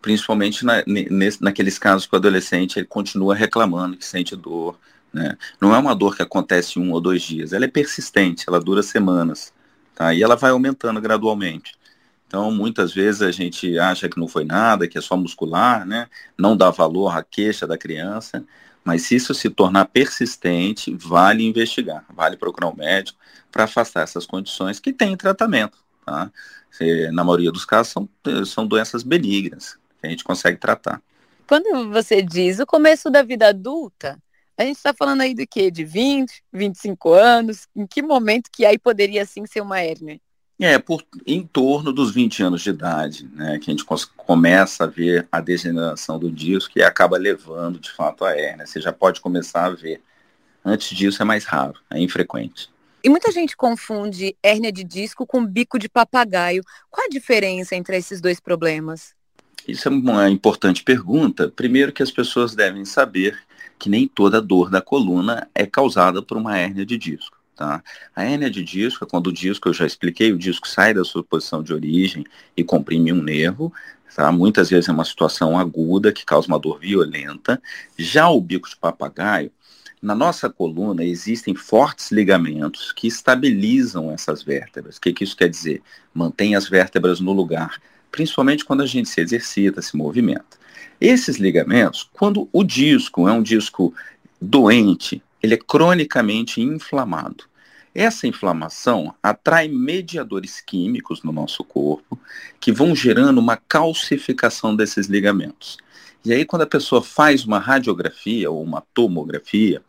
principalmente 0.00 0.64
na, 0.64 0.82
nesse, 0.86 1.42
naqueles 1.42 1.78
casos 1.78 2.06
que 2.06 2.14
o 2.14 2.18
adolescente 2.18 2.78
ele 2.78 2.86
continua 2.86 3.34
reclamando 3.34 3.96
que 3.96 4.04
sente 4.04 4.34
dor. 4.34 4.78
Né? 5.12 5.36
Não 5.60 5.74
é 5.74 5.78
uma 5.78 5.94
dor 5.94 6.16
que 6.16 6.22
acontece 6.22 6.78
um 6.78 6.90
ou 6.92 7.00
dois 7.00 7.22
dias, 7.22 7.52
ela 7.52 7.66
é 7.66 7.68
persistente, 7.68 8.44
ela 8.48 8.58
dura 8.58 8.82
semanas. 8.82 9.52
Tá? 9.94 10.14
E 10.14 10.22
ela 10.22 10.36
vai 10.36 10.50
aumentando 10.50 11.00
gradualmente. 11.00 11.74
Então, 12.32 12.50
muitas 12.50 12.94
vezes 12.94 13.20
a 13.20 13.30
gente 13.30 13.78
acha 13.78 14.08
que 14.08 14.18
não 14.18 14.26
foi 14.26 14.42
nada, 14.42 14.88
que 14.88 14.96
é 14.96 15.02
só 15.02 15.18
muscular, 15.18 15.84
né? 15.84 16.08
Não 16.38 16.56
dá 16.56 16.70
valor 16.70 17.14
à 17.14 17.22
queixa 17.22 17.66
da 17.66 17.76
criança, 17.76 18.42
mas 18.82 19.02
se 19.02 19.16
isso 19.16 19.34
se 19.34 19.50
tornar 19.50 19.84
persistente, 19.84 20.96
vale 20.98 21.44
investigar, 21.44 22.06
vale 22.08 22.38
procurar 22.38 22.68
um 22.70 22.74
médico 22.74 23.18
para 23.50 23.64
afastar 23.64 24.04
essas 24.04 24.24
condições 24.24 24.80
que 24.80 24.94
têm 24.94 25.14
tratamento, 25.14 25.76
tá? 26.06 26.32
Na 27.12 27.22
maioria 27.22 27.52
dos 27.52 27.66
casos 27.66 27.92
são, 27.92 28.08
são 28.46 28.66
doenças 28.66 29.02
benignas, 29.02 29.74
que 30.00 30.06
a 30.06 30.08
gente 30.08 30.24
consegue 30.24 30.56
tratar. 30.56 31.02
Quando 31.46 31.90
você 31.90 32.22
diz 32.22 32.58
o 32.60 32.64
começo 32.64 33.10
da 33.10 33.22
vida 33.22 33.48
adulta, 33.48 34.18
a 34.56 34.64
gente 34.64 34.78
está 34.78 34.94
falando 34.94 35.20
aí 35.20 35.34
do 35.34 35.46
quê? 35.46 35.70
De 35.70 35.84
20, 35.84 36.42
25 36.50 37.12
anos? 37.12 37.68
Em 37.76 37.86
que 37.86 38.00
momento 38.00 38.48
que 38.50 38.64
aí 38.64 38.78
poderia 38.78 39.26
sim 39.26 39.44
ser 39.44 39.60
uma 39.60 39.80
hérnia? 39.80 40.18
É, 40.64 40.78
por, 40.78 41.02
em 41.26 41.42
torno 41.42 41.92
dos 41.92 42.12
20 42.12 42.42
anos 42.42 42.62
de 42.62 42.70
idade, 42.70 43.28
né, 43.34 43.58
que 43.58 43.68
a 43.68 43.74
gente 43.74 43.84
começa 44.16 44.84
a 44.84 44.86
ver 44.86 45.26
a 45.32 45.40
degeneração 45.40 46.18
do 46.18 46.30
disco 46.30 46.72
e 46.76 46.82
acaba 46.82 47.18
levando, 47.18 47.80
de 47.80 47.90
fato, 47.90 48.24
a 48.24 48.30
hérnia. 48.30 48.64
Você 48.64 48.80
já 48.80 48.92
pode 48.92 49.20
começar 49.20 49.64
a 49.64 49.70
ver. 49.70 50.00
Antes 50.64 50.96
disso 50.96 51.20
é 51.20 51.24
mais 51.24 51.44
raro, 51.44 51.80
é 51.90 51.98
infrequente. 51.98 52.70
E 53.02 53.08
muita 53.08 53.32
gente 53.32 53.56
confunde 53.56 54.36
hérnia 54.40 54.70
de 54.70 54.84
disco 54.84 55.26
com 55.26 55.44
bico 55.44 55.76
de 55.76 55.88
papagaio. 55.88 56.62
Qual 56.88 57.06
a 57.06 57.10
diferença 57.10 57.74
entre 57.74 57.96
esses 57.96 58.20
dois 58.20 58.38
problemas? 58.38 59.16
Isso 59.66 59.88
é 59.88 59.90
uma 59.90 60.30
importante 60.30 60.84
pergunta. 60.84 61.48
Primeiro 61.48 61.92
que 61.92 62.02
as 62.02 62.12
pessoas 62.12 62.54
devem 62.54 62.84
saber 62.84 63.36
que 63.78 63.88
nem 63.88 64.06
toda 64.06 64.40
dor 64.40 64.70
da 64.70 64.80
coluna 64.80 65.48
é 65.52 65.66
causada 65.66 66.22
por 66.22 66.36
uma 66.36 66.56
hérnia 66.56 66.86
de 66.86 66.96
disco. 66.96 67.41
Tá? 67.56 67.82
A 68.14 68.24
hérnia 68.24 68.50
de 68.50 68.62
disco 68.62 69.04
é 69.04 69.08
quando 69.08 69.28
o 69.28 69.32
disco, 69.32 69.68
eu 69.68 69.74
já 69.74 69.86
expliquei, 69.86 70.32
o 70.32 70.38
disco 70.38 70.66
sai 70.66 70.94
da 70.94 71.04
sua 71.04 71.22
posição 71.22 71.62
de 71.62 71.72
origem 71.72 72.24
e 72.56 72.64
comprime 72.64 73.12
um 73.12 73.22
nervo. 73.22 73.72
Tá? 74.14 74.30
Muitas 74.32 74.70
vezes 74.70 74.88
é 74.88 74.92
uma 74.92 75.04
situação 75.04 75.58
aguda 75.58 76.12
que 76.12 76.24
causa 76.24 76.48
uma 76.48 76.58
dor 76.58 76.78
violenta. 76.78 77.60
Já 77.98 78.28
o 78.28 78.40
bico 78.40 78.68
de 78.68 78.76
papagaio, 78.76 79.50
na 80.02 80.16
nossa 80.16 80.50
coluna 80.50 81.04
existem 81.04 81.54
fortes 81.54 82.10
ligamentos 82.10 82.90
que 82.90 83.06
estabilizam 83.06 84.10
essas 84.10 84.42
vértebras. 84.42 84.96
O 84.96 85.00
que, 85.00 85.12
que 85.12 85.22
isso 85.22 85.36
quer 85.36 85.48
dizer? 85.48 85.80
Mantém 86.12 86.56
as 86.56 86.68
vértebras 86.68 87.20
no 87.20 87.32
lugar, 87.32 87.80
principalmente 88.10 88.64
quando 88.64 88.82
a 88.82 88.86
gente 88.86 89.08
se 89.08 89.20
exercita, 89.20 89.80
se 89.80 89.96
movimenta. 89.96 90.60
Esses 91.00 91.36
ligamentos, 91.36 92.08
quando 92.12 92.48
o 92.52 92.64
disco 92.64 93.28
é 93.28 93.32
um 93.32 93.42
disco 93.42 93.94
doente, 94.40 95.22
ele 95.42 95.54
é 95.54 95.58
cronicamente 95.58 96.60
inflamado. 96.60 97.44
Essa 97.94 98.26
inflamação 98.26 99.14
atrai 99.22 99.68
mediadores 99.68 100.60
químicos 100.60 101.22
no 101.22 101.32
nosso 101.32 101.62
corpo 101.62 102.18
que 102.58 102.72
vão 102.72 102.96
gerando 102.96 103.38
uma 103.38 103.56
calcificação 103.56 104.74
desses 104.74 105.08
ligamentos. 105.08 105.76
E 106.24 106.32
aí, 106.32 106.44
quando 106.44 106.62
a 106.62 106.66
pessoa 106.66 107.02
faz 107.02 107.44
uma 107.44 107.58
radiografia 107.58 108.50
ou 108.50 108.62
uma 108.62 108.82
tomografia, 108.94 109.82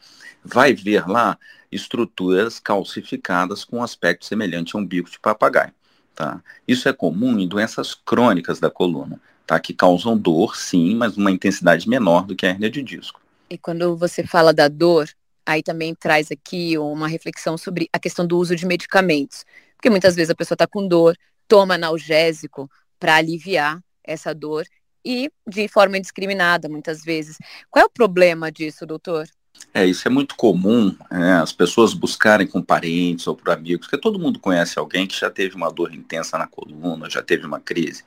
vai 0.43 0.73
ver 0.73 1.07
lá 1.07 1.37
estruturas 1.71 2.59
calcificadas 2.59 3.63
com 3.63 3.77
um 3.77 3.83
aspecto 3.83 4.25
semelhante 4.25 4.75
a 4.75 4.79
um 4.79 4.85
bico 4.85 5.09
de 5.09 5.19
papagaio. 5.19 5.71
Tá? 6.13 6.41
Isso 6.67 6.89
é 6.89 6.93
comum 6.93 7.39
em 7.39 7.47
doenças 7.47 7.95
crônicas 7.95 8.59
da 8.59 8.69
coluna, 8.69 9.19
tá? 9.47 9.59
que 9.59 9.73
causam 9.73 10.17
dor, 10.17 10.57
sim, 10.57 10.95
mas 10.95 11.15
uma 11.15 11.31
intensidade 11.31 11.87
menor 11.87 12.25
do 12.25 12.35
que 12.35 12.45
a 12.45 12.49
hernia 12.49 12.69
de 12.69 12.83
disco. 12.83 13.21
E 13.49 13.57
quando 13.57 13.95
você 13.95 14.25
fala 14.25 14.53
da 14.53 14.67
dor, 14.67 15.09
aí 15.45 15.63
também 15.63 15.93
traz 15.95 16.31
aqui 16.31 16.77
uma 16.77 17.07
reflexão 17.07 17.57
sobre 17.57 17.89
a 17.91 17.99
questão 17.99 18.25
do 18.25 18.37
uso 18.37 18.55
de 18.55 18.65
medicamentos. 18.65 19.45
Porque 19.75 19.89
muitas 19.89 20.15
vezes 20.15 20.29
a 20.29 20.35
pessoa 20.35 20.55
está 20.55 20.67
com 20.67 20.87
dor, 20.87 21.17
toma 21.47 21.75
analgésico 21.75 22.69
para 22.99 23.15
aliviar 23.15 23.79
essa 24.03 24.33
dor 24.33 24.65
e 25.05 25.29
de 25.47 25.67
forma 25.67 25.97
indiscriminada, 25.97 26.69
muitas 26.69 27.03
vezes. 27.03 27.37
Qual 27.69 27.83
é 27.83 27.85
o 27.85 27.91
problema 27.91 28.51
disso, 28.51 28.85
doutor? 28.85 29.27
É, 29.73 29.85
isso 29.85 30.07
é 30.07 30.11
muito 30.11 30.35
comum, 30.35 30.95
né, 31.11 31.33
as 31.33 31.51
pessoas 31.51 31.93
buscarem 31.93 32.45
com 32.45 32.61
parentes 32.61 33.27
ou 33.27 33.35
por 33.35 33.49
amigos, 33.51 33.87
porque 33.87 34.01
todo 34.01 34.19
mundo 34.19 34.39
conhece 34.39 34.77
alguém 34.77 35.07
que 35.07 35.19
já 35.19 35.29
teve 35.29 35.55
uma 35.55 35.71
dor 35.71 35.93
intensa 35.93 36.37
na 36.37 36.47
coluna, 36.47 37.09
já 37.09 37.21
teve 37.21 37.45
uma 37.45 37.59
crise, 37.59 38.03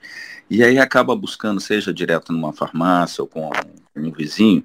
e 0.49 0.63
aí 0.63 0.79
acaba 0.79 1.15
buscando, 1.17 1.61
seja 1.61 1.93
direto 1.93 2.33
numa 2.33 2.53
farmácia 2.53 3.23
ou 3.23 3.29
com 3.29 3.49
um, 3.49 4.09
um 4.09 4.13
vizinho, 4.13 4.63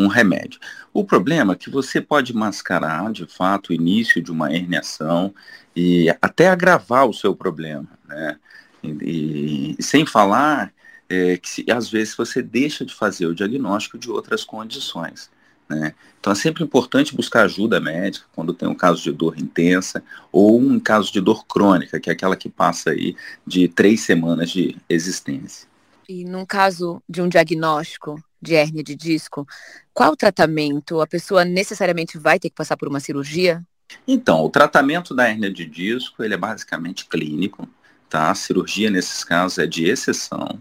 um 0.00 0.08
remédio. 0.08 0.60
O 0.92 1.04
problema 1.04 1.52
é 1.52 1.56
que 1.56 1.70
você 1.70 2.00
pode 2.00 2.34
mascarar, 2.34 3.12
de 3.12 3.26
fato, 3.26 3.70
o 3.70 3.72
início 3.72 4.22
de 4.22 4.30
uma 4.30 4.52
herniação 4.52 5.34
e 5.74 6.08
até 6.20 6.48
agravar 6.48 7.06
o 7.06 7.14
seu 7.14 7.34
problema, 7.34 7.88
né? 8.08 8.38
E, 8.82 9.76
e 9.78 9.82
sem 9.82 10.06
falar 10.06 10.72
é, 11.08 11.36
que 11.36 11.48
se, 11.48 11.66
às 11.70 11.90
vezes 11.90 12.14
você 12.14 12.40
deixa 12.40 12.84
de 12.84 12.94
fazer 12.94 13.26
o 13.26 13.34
diagnóstico 13.34 13.98
de 13.98 14.10
outras 14.10 14.44
condições. 14.44 15.30
Né? 15.68 15.94
Então 16.18 16.32
é 16.32 16.36
sempre 16.36 16.64
importante 16.64 17.14
buscar 17.14 17.44
ajuda 17.44 17.80
médica 17.80 18.26
quando 18.34 18.54
tem 18.54 18.68
um 18.68 18.74
caso 18.74 19.02
de 19.02 19.12
dor 19.12 19.38
intensa 19.38 20.02
ou 20.32 20.58
um 20.58 20.80
caso 20.80 21.12
de 21.12 21.20
dor 21.20 21.46
crônica, 21.46 22.00
que 22.00 22.10
é 22.10 22.12
aquela 22.12 22.36
que 22.36 22.48
passa 22.48 22.90
aí 22.90 23.14
de 23.46 23.68
três 23.68 24.00
semanas 24.00 24.50
de 24.50 24.76
existência. 24.88 25.68
E 26.08 26.24
num 26.24 26.44
caso 26.44 27.02
de 27.08 27.22
um 27.22 27.28
diagnóstico 27.28 28.22
de 28.40 28.54
hérnia 28.54 28.82
de 28.82 28.94
disco, 28.94 29.46
qual 29.92 30.12
o 30.12 30.16
tratamento? 30.16 31.00
A 31.00 31.06
pessoa 31.06 31.44
necessariamente 31.44 32.18
vai 32.18 32.38
ter 32.38 32.48
que 32.48 32.56
passar 32.56 32.76
por 32.76 32.88
uma 32.88 33.00
cirurgia? 33.00 33.62
Então, 34.06 34.44
o 34.44 34.50
tratamento 34.50 35.14
da 35.14 35.28
hérnia 35.28 35.52
de 35.52 35.66
disco, 35.66 36.22
ele 36.22 36.34
é 36.34 36.36
basicamente 36.36 37.06
clínico, 37.06 37.68
tá? 38.08 38.30
A 38.30 38.34
cirurgia 38.34 38.90
nesses 38.90 39.24
casos 39.24 39.58
é 39.58 39.66
de 39.66 39.88
exceção. 39.88 40.60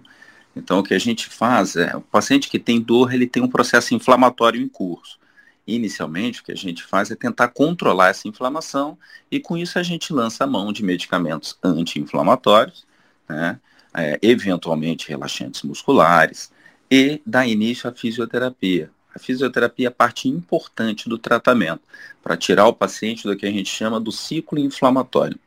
Então, 0.56 0.80
o 0.80 0.84
que 0.84 0.94
a 0.94 1.00
gente 1.00 1.28
faz 1.28 1.76
é, 1.76 1.96
o 1.96 2.02
paciente 2.02 2.50
que 2.50 2.60
tem 2.60 2.82
dor, 2.82 3.14
ele 3.14 3.28
tem 3.28 3.42
um 3.42 3.48
processo 3.48 3.94
inflamatório 3.94 4.62
em 4.62 4.68
curso. 4.68 5.20
Inicialmente, 5.66 6.42
o 6.42 6.44
que 6.44 6.52
a 6.52 6.58
gente 6.58 6.84
faz 6.84 7.12
é 7.12 7.16
tentar 7.16 7.50
controlar 7.50 8.10
essa 8.10 8.28
inflamação 8.28 8.98
e, 9.32 9.40
com 9.40 9.58
isso, 9.58 9.78
a 9.78 9.84
gente 9.84 10.12
lança 10.12 10.44
a 10.44 10.48
mão 10.48 10.74
de 10.74 10.84
medicamentos 10.84 11.58
anti-inflamatórios, 11.64 12.86
né, 13.28 13.60
é, 13.94 14.20
eventualmente 14.22 15.08
relaxantes 15.08 15.62
musculares, 15.62 16.52
e 16.90 17.22
dá 17.26 17.46
início 17.46 17.90
à 17.90 17.94
fisioterapia. 17.94 18.90
A 19.14 19.20
fisioterapia 19.20 19.88
é 19.88 19.92
parte 19.92 20.30
importante 20.30 21.10
do 21.10 21.18
tratamento, 21.18 21.82
para 22.24 22.38
tirar 22.38 22.68
o 22.68 22.74
paciente 22.74 23.24
do 23.24 23.36
que 23.36 23.46
a 23.46 23.52
gente 23.52 23.70
chama 23.70 24.00
do 24.00 24.12
ciclo 24.12 24.60
inflamatório. 24.60 25.40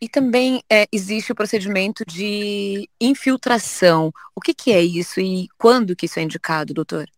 E 0.00 0.08
também 0.08 0.62
é, 0.68 0.86
existe 0.92 1.32
o 1.32 1.34
procedimento 1.34 2.04
de 2.06 2.88
infiltração. 3.00 4.12
O 4.34 4.40
que, 4.40 4.52
que 4.52 4.70
é 4.70 4.82
isso 4.82 5.20
e 5.20 5.48
quando 5.56 5.96
que 5.96 6.06
isso 6.06 6.18
é 6.18 6.22
indicado, 6.22 6.74
doutor? 6.74 7.08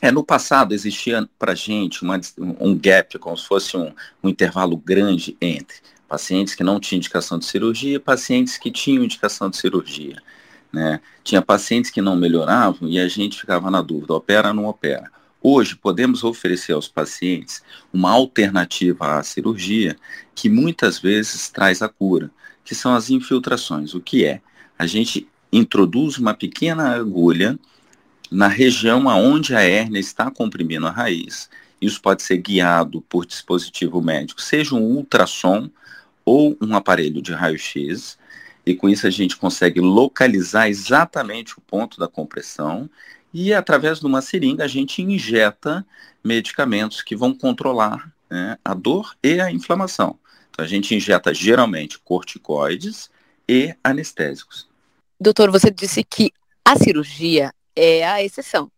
É, 0.00 0.12
no 0.12 0.22
passado 0.22 0.74
existia 0.74 1.28
para 1.38 1.52
a 1.52 1.54
gente 1.54 2.02
uma, 2.02 2.20
um 2.38 2.78
gap, 2.78 3.18
como 3.18 3.36
se 3.36 3.46
fosse 3.46 3.76
um, 3.76 3.92
um 4.22 4.28
intervalo 4.28 4.76
grande 4.76 5.36
entre 5.40 5.76
pacientes 6.06 6.54
que 6.54 6.62
não 6.62 6.78
tinham 6.78 6.98
indicação 6.98 7.38
de 7.38 7.44
cirurgia 7.44 7.96
e 7.96 7.98
pacientes 7.98 8.56
que 8.56 8.70
tinham 8.70 9.04
indicação 9.04 9.50
de 9.50 9.56
cirurgia. 9.56 10.22
Né? 10.72 11.00
Tinha 11.24 11.40
pacientes 11.40 11.90
que 11.90 12.02
não 12.02 12.16
melhoravam 12.16 12.88
e 12.88 12.98
a 12.98 13.08
gente 13.08 13.40
ficava 13.40 13.70
na 13.70 13.80
dúvida, 13.80 14.14
opera 14.14 14.48
ou 14.48 14.54
não 14.54 14.66
opera. 14.66 15.10
Hoje 15.42 15.76
podemos 15.76 16.24
oferecer 16.24 16.72
aos 16.72 16.88
pacientes 16.88 17.62
uma 17.92 18.10
alternativa 18.10 19.18
à 19.18 19.22
cirurgia 19.22 19.96
que 20.34 20.48
muitas 20.48 20.98
vezes 20.98 21.48
traz 21.48 21.80
a 21.80 21.88
cura, 21.88 22.30
que 22.64 22.74
são 22.74 22.94
as 22.94 23.08
infiltrações. 23.08 23.94
O 23.94 24.00
que 24.00 24.24
é? 24.24 24.40
A 24.78 24.86
gente 24.86 25.28
introduz 25.52 26.18
uma 26.18 26.34
pequena 26.34 26.94
agulha 26.96 27.58
na 28.30 28.48
região 28.48 29.08
aonde 29.08 29.54
a 29.54 29.62
hérnia 29.62 30.00
está 30.00 30.30
comprimindo 30.30 30.86
a 30.86 30.90
raiz. 30.90 31.48
Isso 31.80 32.02
pode 32.02 32.22
ser 32.22 32.38
guiado 32.38 33.00
por 33.02 33.24
dispositivo 33.24 34.02
médico, 34.02 34.42
seja 34.42 34.74
um 34.74 34.96
ultrassom 34.96 35.70
ou 36.24 36.56
um 36.60 36.74
aparelho 36.74 37.22
de 37.22 37.32
raio-x, 37.32 38.17
e 38.70 38.74
com 38.74 38.88
isso 38.88 39.06
a 39.06 39.10
gente 39.10 39.36
consegue 39.36 39.80
localizar 39.80 40.68
exatamente 40.68 41.58
o 41.58 41.60
ponto 41.62 41.98
da 41.98 42.06
compressão 42.06 42.88
e 43.32 43.54
através 43.54 44.00
de 44.00 44.06
uma 44.06 44.20
seringa 44.20 44.64
a 44.64 44.68
gente 44.68 45.00
injeta 45.00 45.86
medicamentos 46.22 47.00
que 47.00 47.16
vão 47.16 47.34
controlar 47.34 48.12
né, 48.30 48.58
a 48.62 48.74
dor 48.74 49.16
e 49.22 49.40
a 49.40 49.50
inflamação. 49.50 50.18
Então 50.50 50.64
a 50.64 50.68
gente 50.68 50.94
injeta 50.94 51.32
geralmente 51.32 51.98
corticoides 51.98 53.08
e 53.48 53.74
anestésicos. 53.82 54.68
Doutor, 55.18 55.50
você 55.50 55.70
disse 55.70 56.04
que 56.04 56.30
a 56.62 56.76
cirurgia 56.76 57.50
é 57.74 58.06
a 58.06 58.22
exceção. 58.22 58.70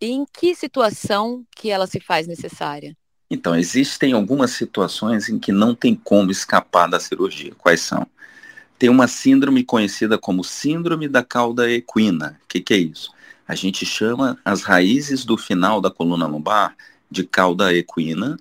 Em 0.00 0.24
que 0.32 0.54
situação 0.54 1.44
que 1.54 1.70
ela 1.70 1.86
se 1.86 2.00
faz 2.00 2.26
necessária? 2.26 2.96
Então, 3.30 3.56
existem 3.56 4.12
algumas 4.12 4.52
situações 4.52 5.28
em 5.28 5.38
que 5.38 5.50
não 5.50 5.74
tem 5.74 5.94
como 5.94 6.30
escapar 6.30 6.86
da 6.86 7.00
cirurgia. 7.00 7.52
Quais 7.58 7.80
são? 7.80 8.06
Tem 8.78 8.88
uma 8.88 9.08
síndrome 9.08 9.64
conhecida 9.64 10.18
como 10.18 10.44
síndrome 10.44 11.08
da 11.08 11.22
cauda 11.22 11.70
equina. 11.70 12.38
O 12.44 12.48
que, 12.48 12.60
que 12.60 12.74
é 12.74 12.78
isso? 12.78 13.10
A 13.48 13.54
gente 13.54 13.86
chama 13.86 14.38
as 14.44 14.62
raízes 14.62 15.24
do 15.24 15.36
final 15.36 15.80
da 15.80 15.90
coluna 15.90 16.26
lombar 16.26 16.76
de 17.10 17.24
cauda 17.24 17.72
equina 17.74 18.36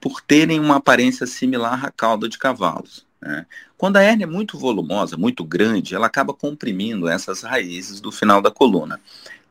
por 0.00 0.20
terem 0.20 0.60
uma 0.60 0.76
aparência 0.76 1.26
similar 1.26 1.84
à 1.84 1.90
cauda 1.90 2.28
de 2.28 2.36
cavalos. 2.36 3.06
Né? 3.22 3.46
Quando 3.78 3.96
a 3.96 4.02
hérnia 4.02 4.24
é 4.24 4.26
muito 4.26 4.58
volumosa, 4.58 5.16
muito 5.16 5.44
grande, 5.44 5.94
ela 5.94 6.06
acaba 6.06 6.34
comprimindo 6.34 7.08
essas 7.08 7.42
raízes 7.42 8.00
do 8.00 8.12
final 8.12 8.42
da 8.42 8.50
coluna. 8.50 9.00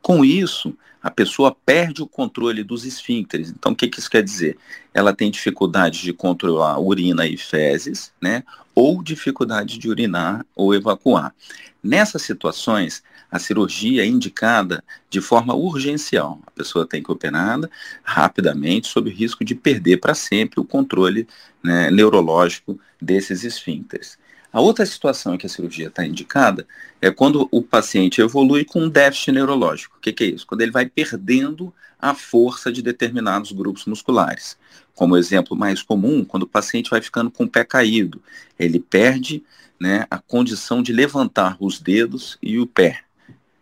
Com 0.03 0.25
isso, 0.25 0.77
a 1.01 1.09
pessoa 1.09 1.55
perde 1.65 2.03
o 2.03 2.07
controle 2.07 2.61
dos 2.61 2.83
esfíncteres. 2.85 3.49
Então, 3.49 3.71
o 3.71 3.75
que, 3.75 3.87
que 3.87 3.99
isso 3.99 4.09
quer 4.09 4.21
dizer? 4.21 4.57
Ela 4.93 5.15
tem 5.15 5.31
dificuldade 5.31 6.01
de 6.01 6.11
controlar 6.11 6.77
urina 6.77 7.25
e 7.25 7.37
fezes, 7.37 8.11
né? 8.21 8.43
Ou 8.75 9.01
dificuldade 9.01 9.79
de 9.79 9.89
urinar 9.89 10.45
ou 10.53 10.75
evacuar. 10.75 11.33
Nessas 11.81 12.21
situações, 12.21 13.01
a 13.31 13.39
cirurgia 13.39 14.03
é 14.03 14.05
indicada 14.05 14.83
de 15.09 15.21
forma 15.21 15.55
urgencial. 15.55 16.39
A 16.45 16.51
pessoa 16.51 16.85
tem 16.85 17.01
que 17.01 17.11
operada 17.11 17.71
rapidamente, 18.03 18.87
sob 18.87 19.09
o 19.09 19.13
risco 19.13 19.45
de 19.45 19.55
perder 19.55 19.97
para 19.97 20.13
sempre 20.13 20.59
o 20.59 20.65
controle 20.65 21.25
né, 21.63 21.89
neurológico 21.89 22.77
desses 23.01 23.45
esfíncteres. 23.45 24.17
A 24.53 24.61
outra 24.61 24.85
situação 24.85 25.33
em 25.33 25.37
que 25.39 25.47
a 25.47 25.49
cirurgia 25.49 25.87
está 25.87 26.05
indicada 26.05 26.67
é 27.01 27.09
quando 27.09 27.49
o 27.51 27.59
paciente 27.59 28.21
evolui 28.21 28.63
com 28.63 28.81
um 28.81 28.89
déficit 28.89 29.31
neurológico. 29.31 29.97
O 29.97 29.99
que, 29.99 30.13
que, 30.13 30.23
é 30.23 30.27
isso? 30.27 30.45
Quando 30.45 30.61
ele 30.61 30.71
vai 30.71 30.85
perdendo 30.85 31.73
a 31.99 32.13
força 32.13 32.71
de 32.71 32.81
determinados 32.81 33.51
grupos 33.51 33.85
musculares. 33.85 34.55
Como 34.93 35.17
exemplo 35.17 35.57
mais 35.57 35.81
comum, 35.81 36.23
quando 36.23 36.43
o 36.43 36.47
paciente 36.47 36.91
vai 36.91 37.01
ficando 37.01 37.31
com 37.31 37.45
o 37.45 37.49
pé 37.49 37.63
caído, 37.63 38.21
ele 38.59 38.79
perde 38.79 39.43
né, 39.79 40.05
a 40.11 40.19
condição 40.19 40.83
de 40.83 40.93
levantar 40.93 41.57
os 41.59 41.79
dedos 41.79 42.37
e 42.41 42.59
o 42.59 42.67
pé. 42.67 42.99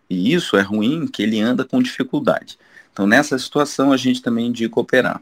E 0.09 0.33
isso 0.33 0.57
é 0.57 0.61
ruim, 0.61 1.07
que 1.07 1.23
ele 1.23 1.39
anda 1.39 1.63
com 1.63 1.81
dificuldade. 1.81 2.57
Então, 2.91 3.07
nessa 3.07 3.37
situação, 3.37 3.91
a 3.91 3.97
gente 3.97 4.21
também 4.21 4.47
indica 4.47 4.79
operar. 4.79 5.21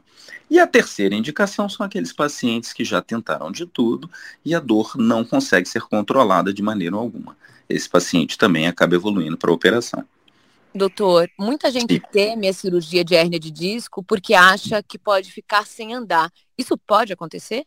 E 0.50 0.60
a 0.60 0.66
terceira 0.66 1.14
indicação 1.14 1.70
são 1.70 1.86
aqueles 1.86 2.12
pacientes 2.12 2.74
que 2.74 2.84
já 2.84 3.02
tentaram 3.02 3.52
de 3.52 3.66
tudo 3.66 4.10
e 4.44 4.56
a 4.56 4.60
dor 4.60 4.98
não 4.98 5.24
consegue 5.24 5.70
ser 5.70 5.82
controlada 5.84 6.52
de 6.52 6.64
maneira 6.64 6.96
alguma. 6.96 7.38
Esse 7.70 7.88
paciente 7.88 8.38
também 8.38 8.68
acaba 8.68 8.96
evoluindo 8.96 9.38
para 9.38 9.52
a 9.52 9.54
operação. 9.54 10.04
Doutor, 10.74 11.30
muita 11.38 11.72
gente 11.72 11.96
Sim. 11.96 12.02
teme 12.12 12.48
a 12.48 12.54
cirurgia 12.54 13.04
de 13.04 13.16
hérnia 13.16 13.40
de 13.40 13.52
disco 13.52 14.04
porque 14.04 14.34
acha 14.34 14.82
que 14.82 14.98
pode 14.98 15.32
ficar 15.32 15.66
sem 15.66 15.94
andar. 15.94 16.32
Isso 16.58 16.76
pode 16.78 17.14
acontecer? 17.14 17.66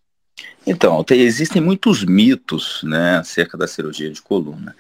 Então, 0.66 1.02
tem, 1.04 1.20
existem 1.20 1.60
muitos 1.60 2.04
mitos 2.04 2.80
né, 2.82 3.18
acerca 3.18 3.56
da 3.56 3.66
cirurgia 3.66 4.10
de 4.10 4.22
coluna. 4.22 4.74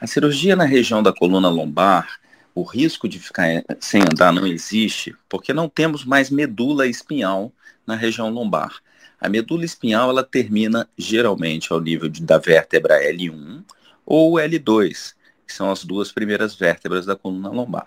A 0.00 0.06
cirurgia 0.06 0.54
na 0.54 0.64
região 0.64 1.02
da 1.02 1.12
coluna 1.12 1.48
lombar, 1.48 2.20
o 2.54 2.62
risco 2.62 3.08
de 3.08 3.18
ficar 3.18 3.64
sem 3.80 4.02
andar 4.02 4.32
não 4.32 4.46
existe, 4.46 5.14
porque 5.28 5.52
não 5.52 5.68
temos 5.68 6.04
mais 6.04 6.30
medula 6.30 6.86
espinhal 6.86 7.52
na 7.86 7.94
região 7.94 8.28
lombar. 8.28 8.80
A 9.20 9.28
medula 9.28 9.64
espinhal 9.64 10.10
ela 10.10 10.22
termina 10.22 10.88
geralmente 10.96 11.72
ao 11.72 11.80
nível 11.80 12.08
de, 12.08 12.22
da 12.22 12.38
vértebra 12.38 13.02
L1 13.12 13.64
ou 14.04 14.34
L2, 14.34 15.14
que 15.46 15.52
são 15.52 15.70
as 15.70 15.84
duas 15.84 16.12
primeiras 16.12 16.54
vértebras 16.54 17.06
da 17.06 17.16
coluna 17.16 17.48
lombar. 17.48 17.86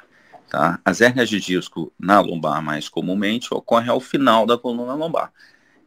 Tá? 0.49 0.79
As 0.83 0.99
hérnias 0.99 1.29
de 1.29 1.39
disco 1.39 1.93
na 1.97 2.19
lombar 2.19 2.61
mais 2.61 2.89
comumente 2.89 3.53
ocorrem 3.53 3.89
ao 3.89 4.01
final 4.01 4.45
da 4.45 4.57
coluna 4.57 4.93
lombar. 4.93 5.31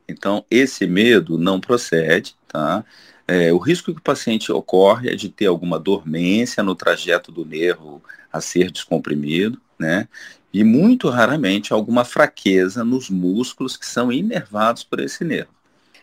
Então, 0.08 0.44
esse 0.50 0.86
medo 0.86 1.38
não 1.38 1.60
procede, 1.60 2.34
tá? 2.48 2.84
É, 3.26 3.52
o 3.52 3.58
risco 3.58 3.92
que 3.92 3.98
o 3.98 4.02
paciente 4.02 4.52
ocorre 4.52 5.08
é 5.10 5.14
de 5.14 5.30
ter 5.30 5.46
alguma 5.46 5.78
dormência 5.78 6.62
no 6.62 6.74
trajeto 6.74 7.32
do 7.32 7.44
nervo 7.44 8.02
a 8.34 8.40
ser 8.40 8.72
descomprimido, 8.72 9.60
né? 9.78 10.08
E 10.52 10.64
muito 10.64 11.08
raramente 11.08 11.72
alguma 11.72 12.04
fraqueza 12.04 12.84
nos 12.84 13.08
músculos 13.08 13.76
que 13.76 13.86
são 13.86 14.10
inervados 14.10 14.82
por 14.82 14.98
esse 14.98 15.24
nervo. 15.24 15.52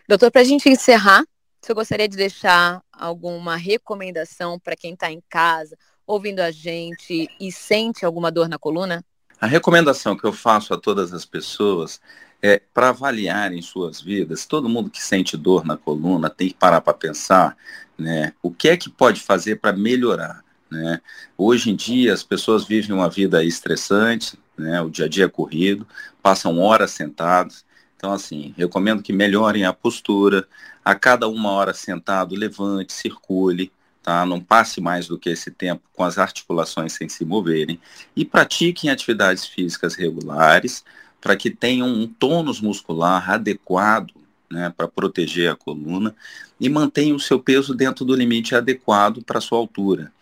Doutor, 0.08 0.30
para 0.30 0.40
a 0.40 0.44
gente 0.44 0.68
encerrar, 0.68 1.24
você 1.60 1.74
gostaria 1.74 2.08
de 2.08 2.16
deixar 2.16 2.82
alguma 2.90 3.54
recomendação 3.54 4.58
para 4.58 4.74
quem 4.74 4.94
está 4.94 5.12
em 5.12 5.22
casa, 5.28 5.76
ouvindo 6.06 6.40
a 6.40 6.50
gente 6.50 7.28
e 7.38 7.52
sente 7.52 8.06
alguma 8.06 8.30
dor 8.30 8.48
na 8.48 8.58
coluna? 8.58 9.04
A 9.38 9.46
recomendação 9.46 10.16
que 10.16 10.24
eu 10.24 10.32
faço 10.32 10.72
a 10.72 10.78
todas 10.78 11.12
as 11.12 11.26
pessoas 11.26 12.00
é, 12.40 12.60
para 12.72 12.88
avaliarem 12.88 13.60
suas 13.60 14.00
vidas, 14.00 14.46
todo 14.46 14.70
mundo 14.70 14.88
que 14.88 15.02
sente 15.02 15.36
dor 15.36 15.66
na 15.66 15.76
coluna 15.76 16.30
tem 16.30 16.48
que 16.48 16.54
parar 16.54 16.80
para 16.80 16.94
pensar 16.94 17.56
né, 17.98 18.32
o 18.42 18.50
que 18.50 18.70
é 18.70 18.76
que 18.76 18.88
pode 18.88 19.20
fazer 19.20 19.56
para 19.56 19.76
melhorar. 19.76 20.42
Né? 20.72 21.00
Hoje 21.36 21.70
em 21.70 21.76
dia 21.76 22.14
as 22.14 22.22
pessoas 22.22 22.64
vivem 22.64 22.96
uma 22.96 23.10
vida 23.10 23.44
estressante, 23.44 24.38
né, 24.56 24.80
o 24.80 24.88
dia 24.88 25.04
a 25.04 25.08
dia 25.08 25.26
é 25.26 25.28
corrido, 25.28 25.86
passam 26.22 26.58
horas 26.58 26.92
sentados. 26.92 27.64
Então, 27.96 28.12
assim, 28.12 28.54
recomendo 28.56 29.02
que 29.02 29.12
melhorem 29.12 29.64
a 29.64 29.72
postura. 29.72 30.48
A 30.84 30.94
cada 30.94 31.28
uma 31.28 31.50
hora 31.50 31.72
sentado, 31.72 32.34
levante, 32.34 32.92
circule, 32.92 33.70
tá? 34.02 34.26
Não 34.26 34.40
passe 34.40 34.80
mais 34.80 35.06
do 35.06 35.16
que 35.16 35.30
esse 35.30 35.52
tempo 35.52 35.82
com 35.92 36.02
as 36.02 36.18
articulações 36.18 36.94
sem 36.94 37.08
se 37.08 37.24
moverem. 37.24 37.78
E 38.16 38.24
pratiquem 38.24 38.90
atividades 38.90 39.46
físicas 39.46 39.94
regulares, 39.94 40.84
para 41.20 41.36
que 41.36 41.50
tenham 41.50 41.86
um 41.86 42.08
tônus 42.08 42.60
muscular 42.60 43.30
adequado 43.30 44.12
né, 44.50 44.72
para 44.76 44.88
proteger 44.88 45.52
a 45.52 45.56
coluna 45.56 46.12
e 46.58 46.68
mantenham 46.68 47.16
o 47.16 47.20
seu 47.20 47.38
peso 47.38 47.72
dentro 47.74 48.04
do 48.04 48.16
limite 48.16 48.56
adequado 48.56 49.22
para 49.22 49.40
sua 49.40 49.58
altura. 49.58 50.12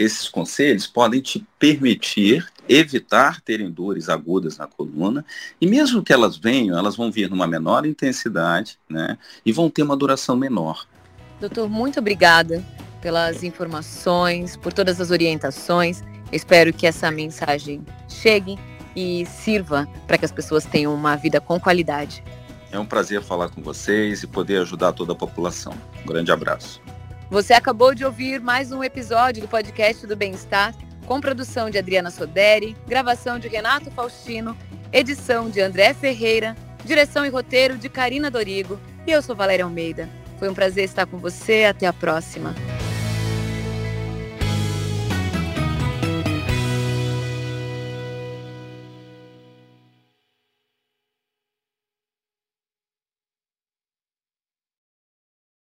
Esses 0.00 0.30
conselhos 0.30 0.86
podem 0.86 1.20
te 1.20 1.46
permitir 1.58 2.50
evitar 2.66 3.38
terem 3.42 3.70
dores 3.70 4.08
agudas 4.08 4.56
na 4.56 4.66
coluna 4.66 5.22
e 5.60 5.66
mesmo 5.66 6.02
que 6.02 6.10
elas 6.10 6.38
venham, 6.38 6.78
elas 6.78 6.96
vão 6.96 7.12
vir 7.12 7.28
numa 7.28 7.46
menor 7.46 7.84
intensidade 7.84 8.78
né, 8.88 9.18
e 9.44 9.52
vão 9.52 9.68
ter 9.68 9.82
uma 9.82 9.94
duração 9.94 10.34
menor. 10.34 10.86
Doutor, 11.38 11.68
muito 11.68 12.00
obrigada 12.00 12.64
pelas 13.02 13.44
informações, 13.44 14.56
por 14.56 14.72
todas 14.72 15.02
as 15.02 15.10
orientações. 15.10 16.00
Eu 16.32 16.36
espero 16.36 16.72
que 16.72 16.86
essa 16.86 17.10
mensagem 17.10 17.84
chegue 18.08 18.58
e 18.96 19.26
sirva 19.26 19.86
para 20.06 20.16
que 20.16 20.24
as 20.24 20.32
pessoas 20.32 20.64
tenham 20.64 20.94
uma 20.94 21.14
vida 21.14 21.42
com 21.42 21.60
qualidade. 21.60 22.24
É 22.72 22.78
um 22.78 22.86
prazer 22.86 23.20
falar 23.20 23.50
com 23.50 23.60
vocês 23.60 24.22
e 24.22 24.26
poder 24.26 24.62
ajudar 24.62 24.94
toda 24.94 25.12
a 25.12 25.16
população. 25.16 25.74
Um 26.02 26.06
grande 26.06 26.32
abraço. 26.32 26.80
Você 27.30 27.52
acabou 27.52 27.94
de 27.94 28.04
ouvir 28.04 28.40
mais 28.40 28.72
um 28.72 28.82
episódio 28.82 29.40
do 29.40 29.46
podcast 29.46 30.04
do 30.04 30.16
Bem-Estar, 30.16 30.74
com 31.06 31.20
produção 31.20 31.70
de 31.70 31.78
Adriana 31.78 32.10
Soderi, 32.10 32.76
gravação 32.88 33.38
de 33.38 33.46
Renato 33.46 33.88
Faustino, 33.92 34.56
edição 34.92 35.48
de 35.48 35.60
André 35.60 35.94
Ferreira, 35.94 36.56
direção 36.84 37.24
e 37.24 37.28
roteiro 37.28 37.78
de 37.78 37.88
Karina 37.88 38.32
Dorigo 38.32 38.80
e 39.06 39.12
eu 39.12 39.22
sou 39.22 39.36
Valéria 39.36 39.64
Almeida. 39.64 40.08
Foi 40.40 40.48
um 40.48 40.54
prazer 40.54 40.84
estar 40.84 41.06
com 41.06 41.18
você. 41.18 41.66
Até 41.66 41.86
a 41.86 41.92
próxima. 41.92 42.52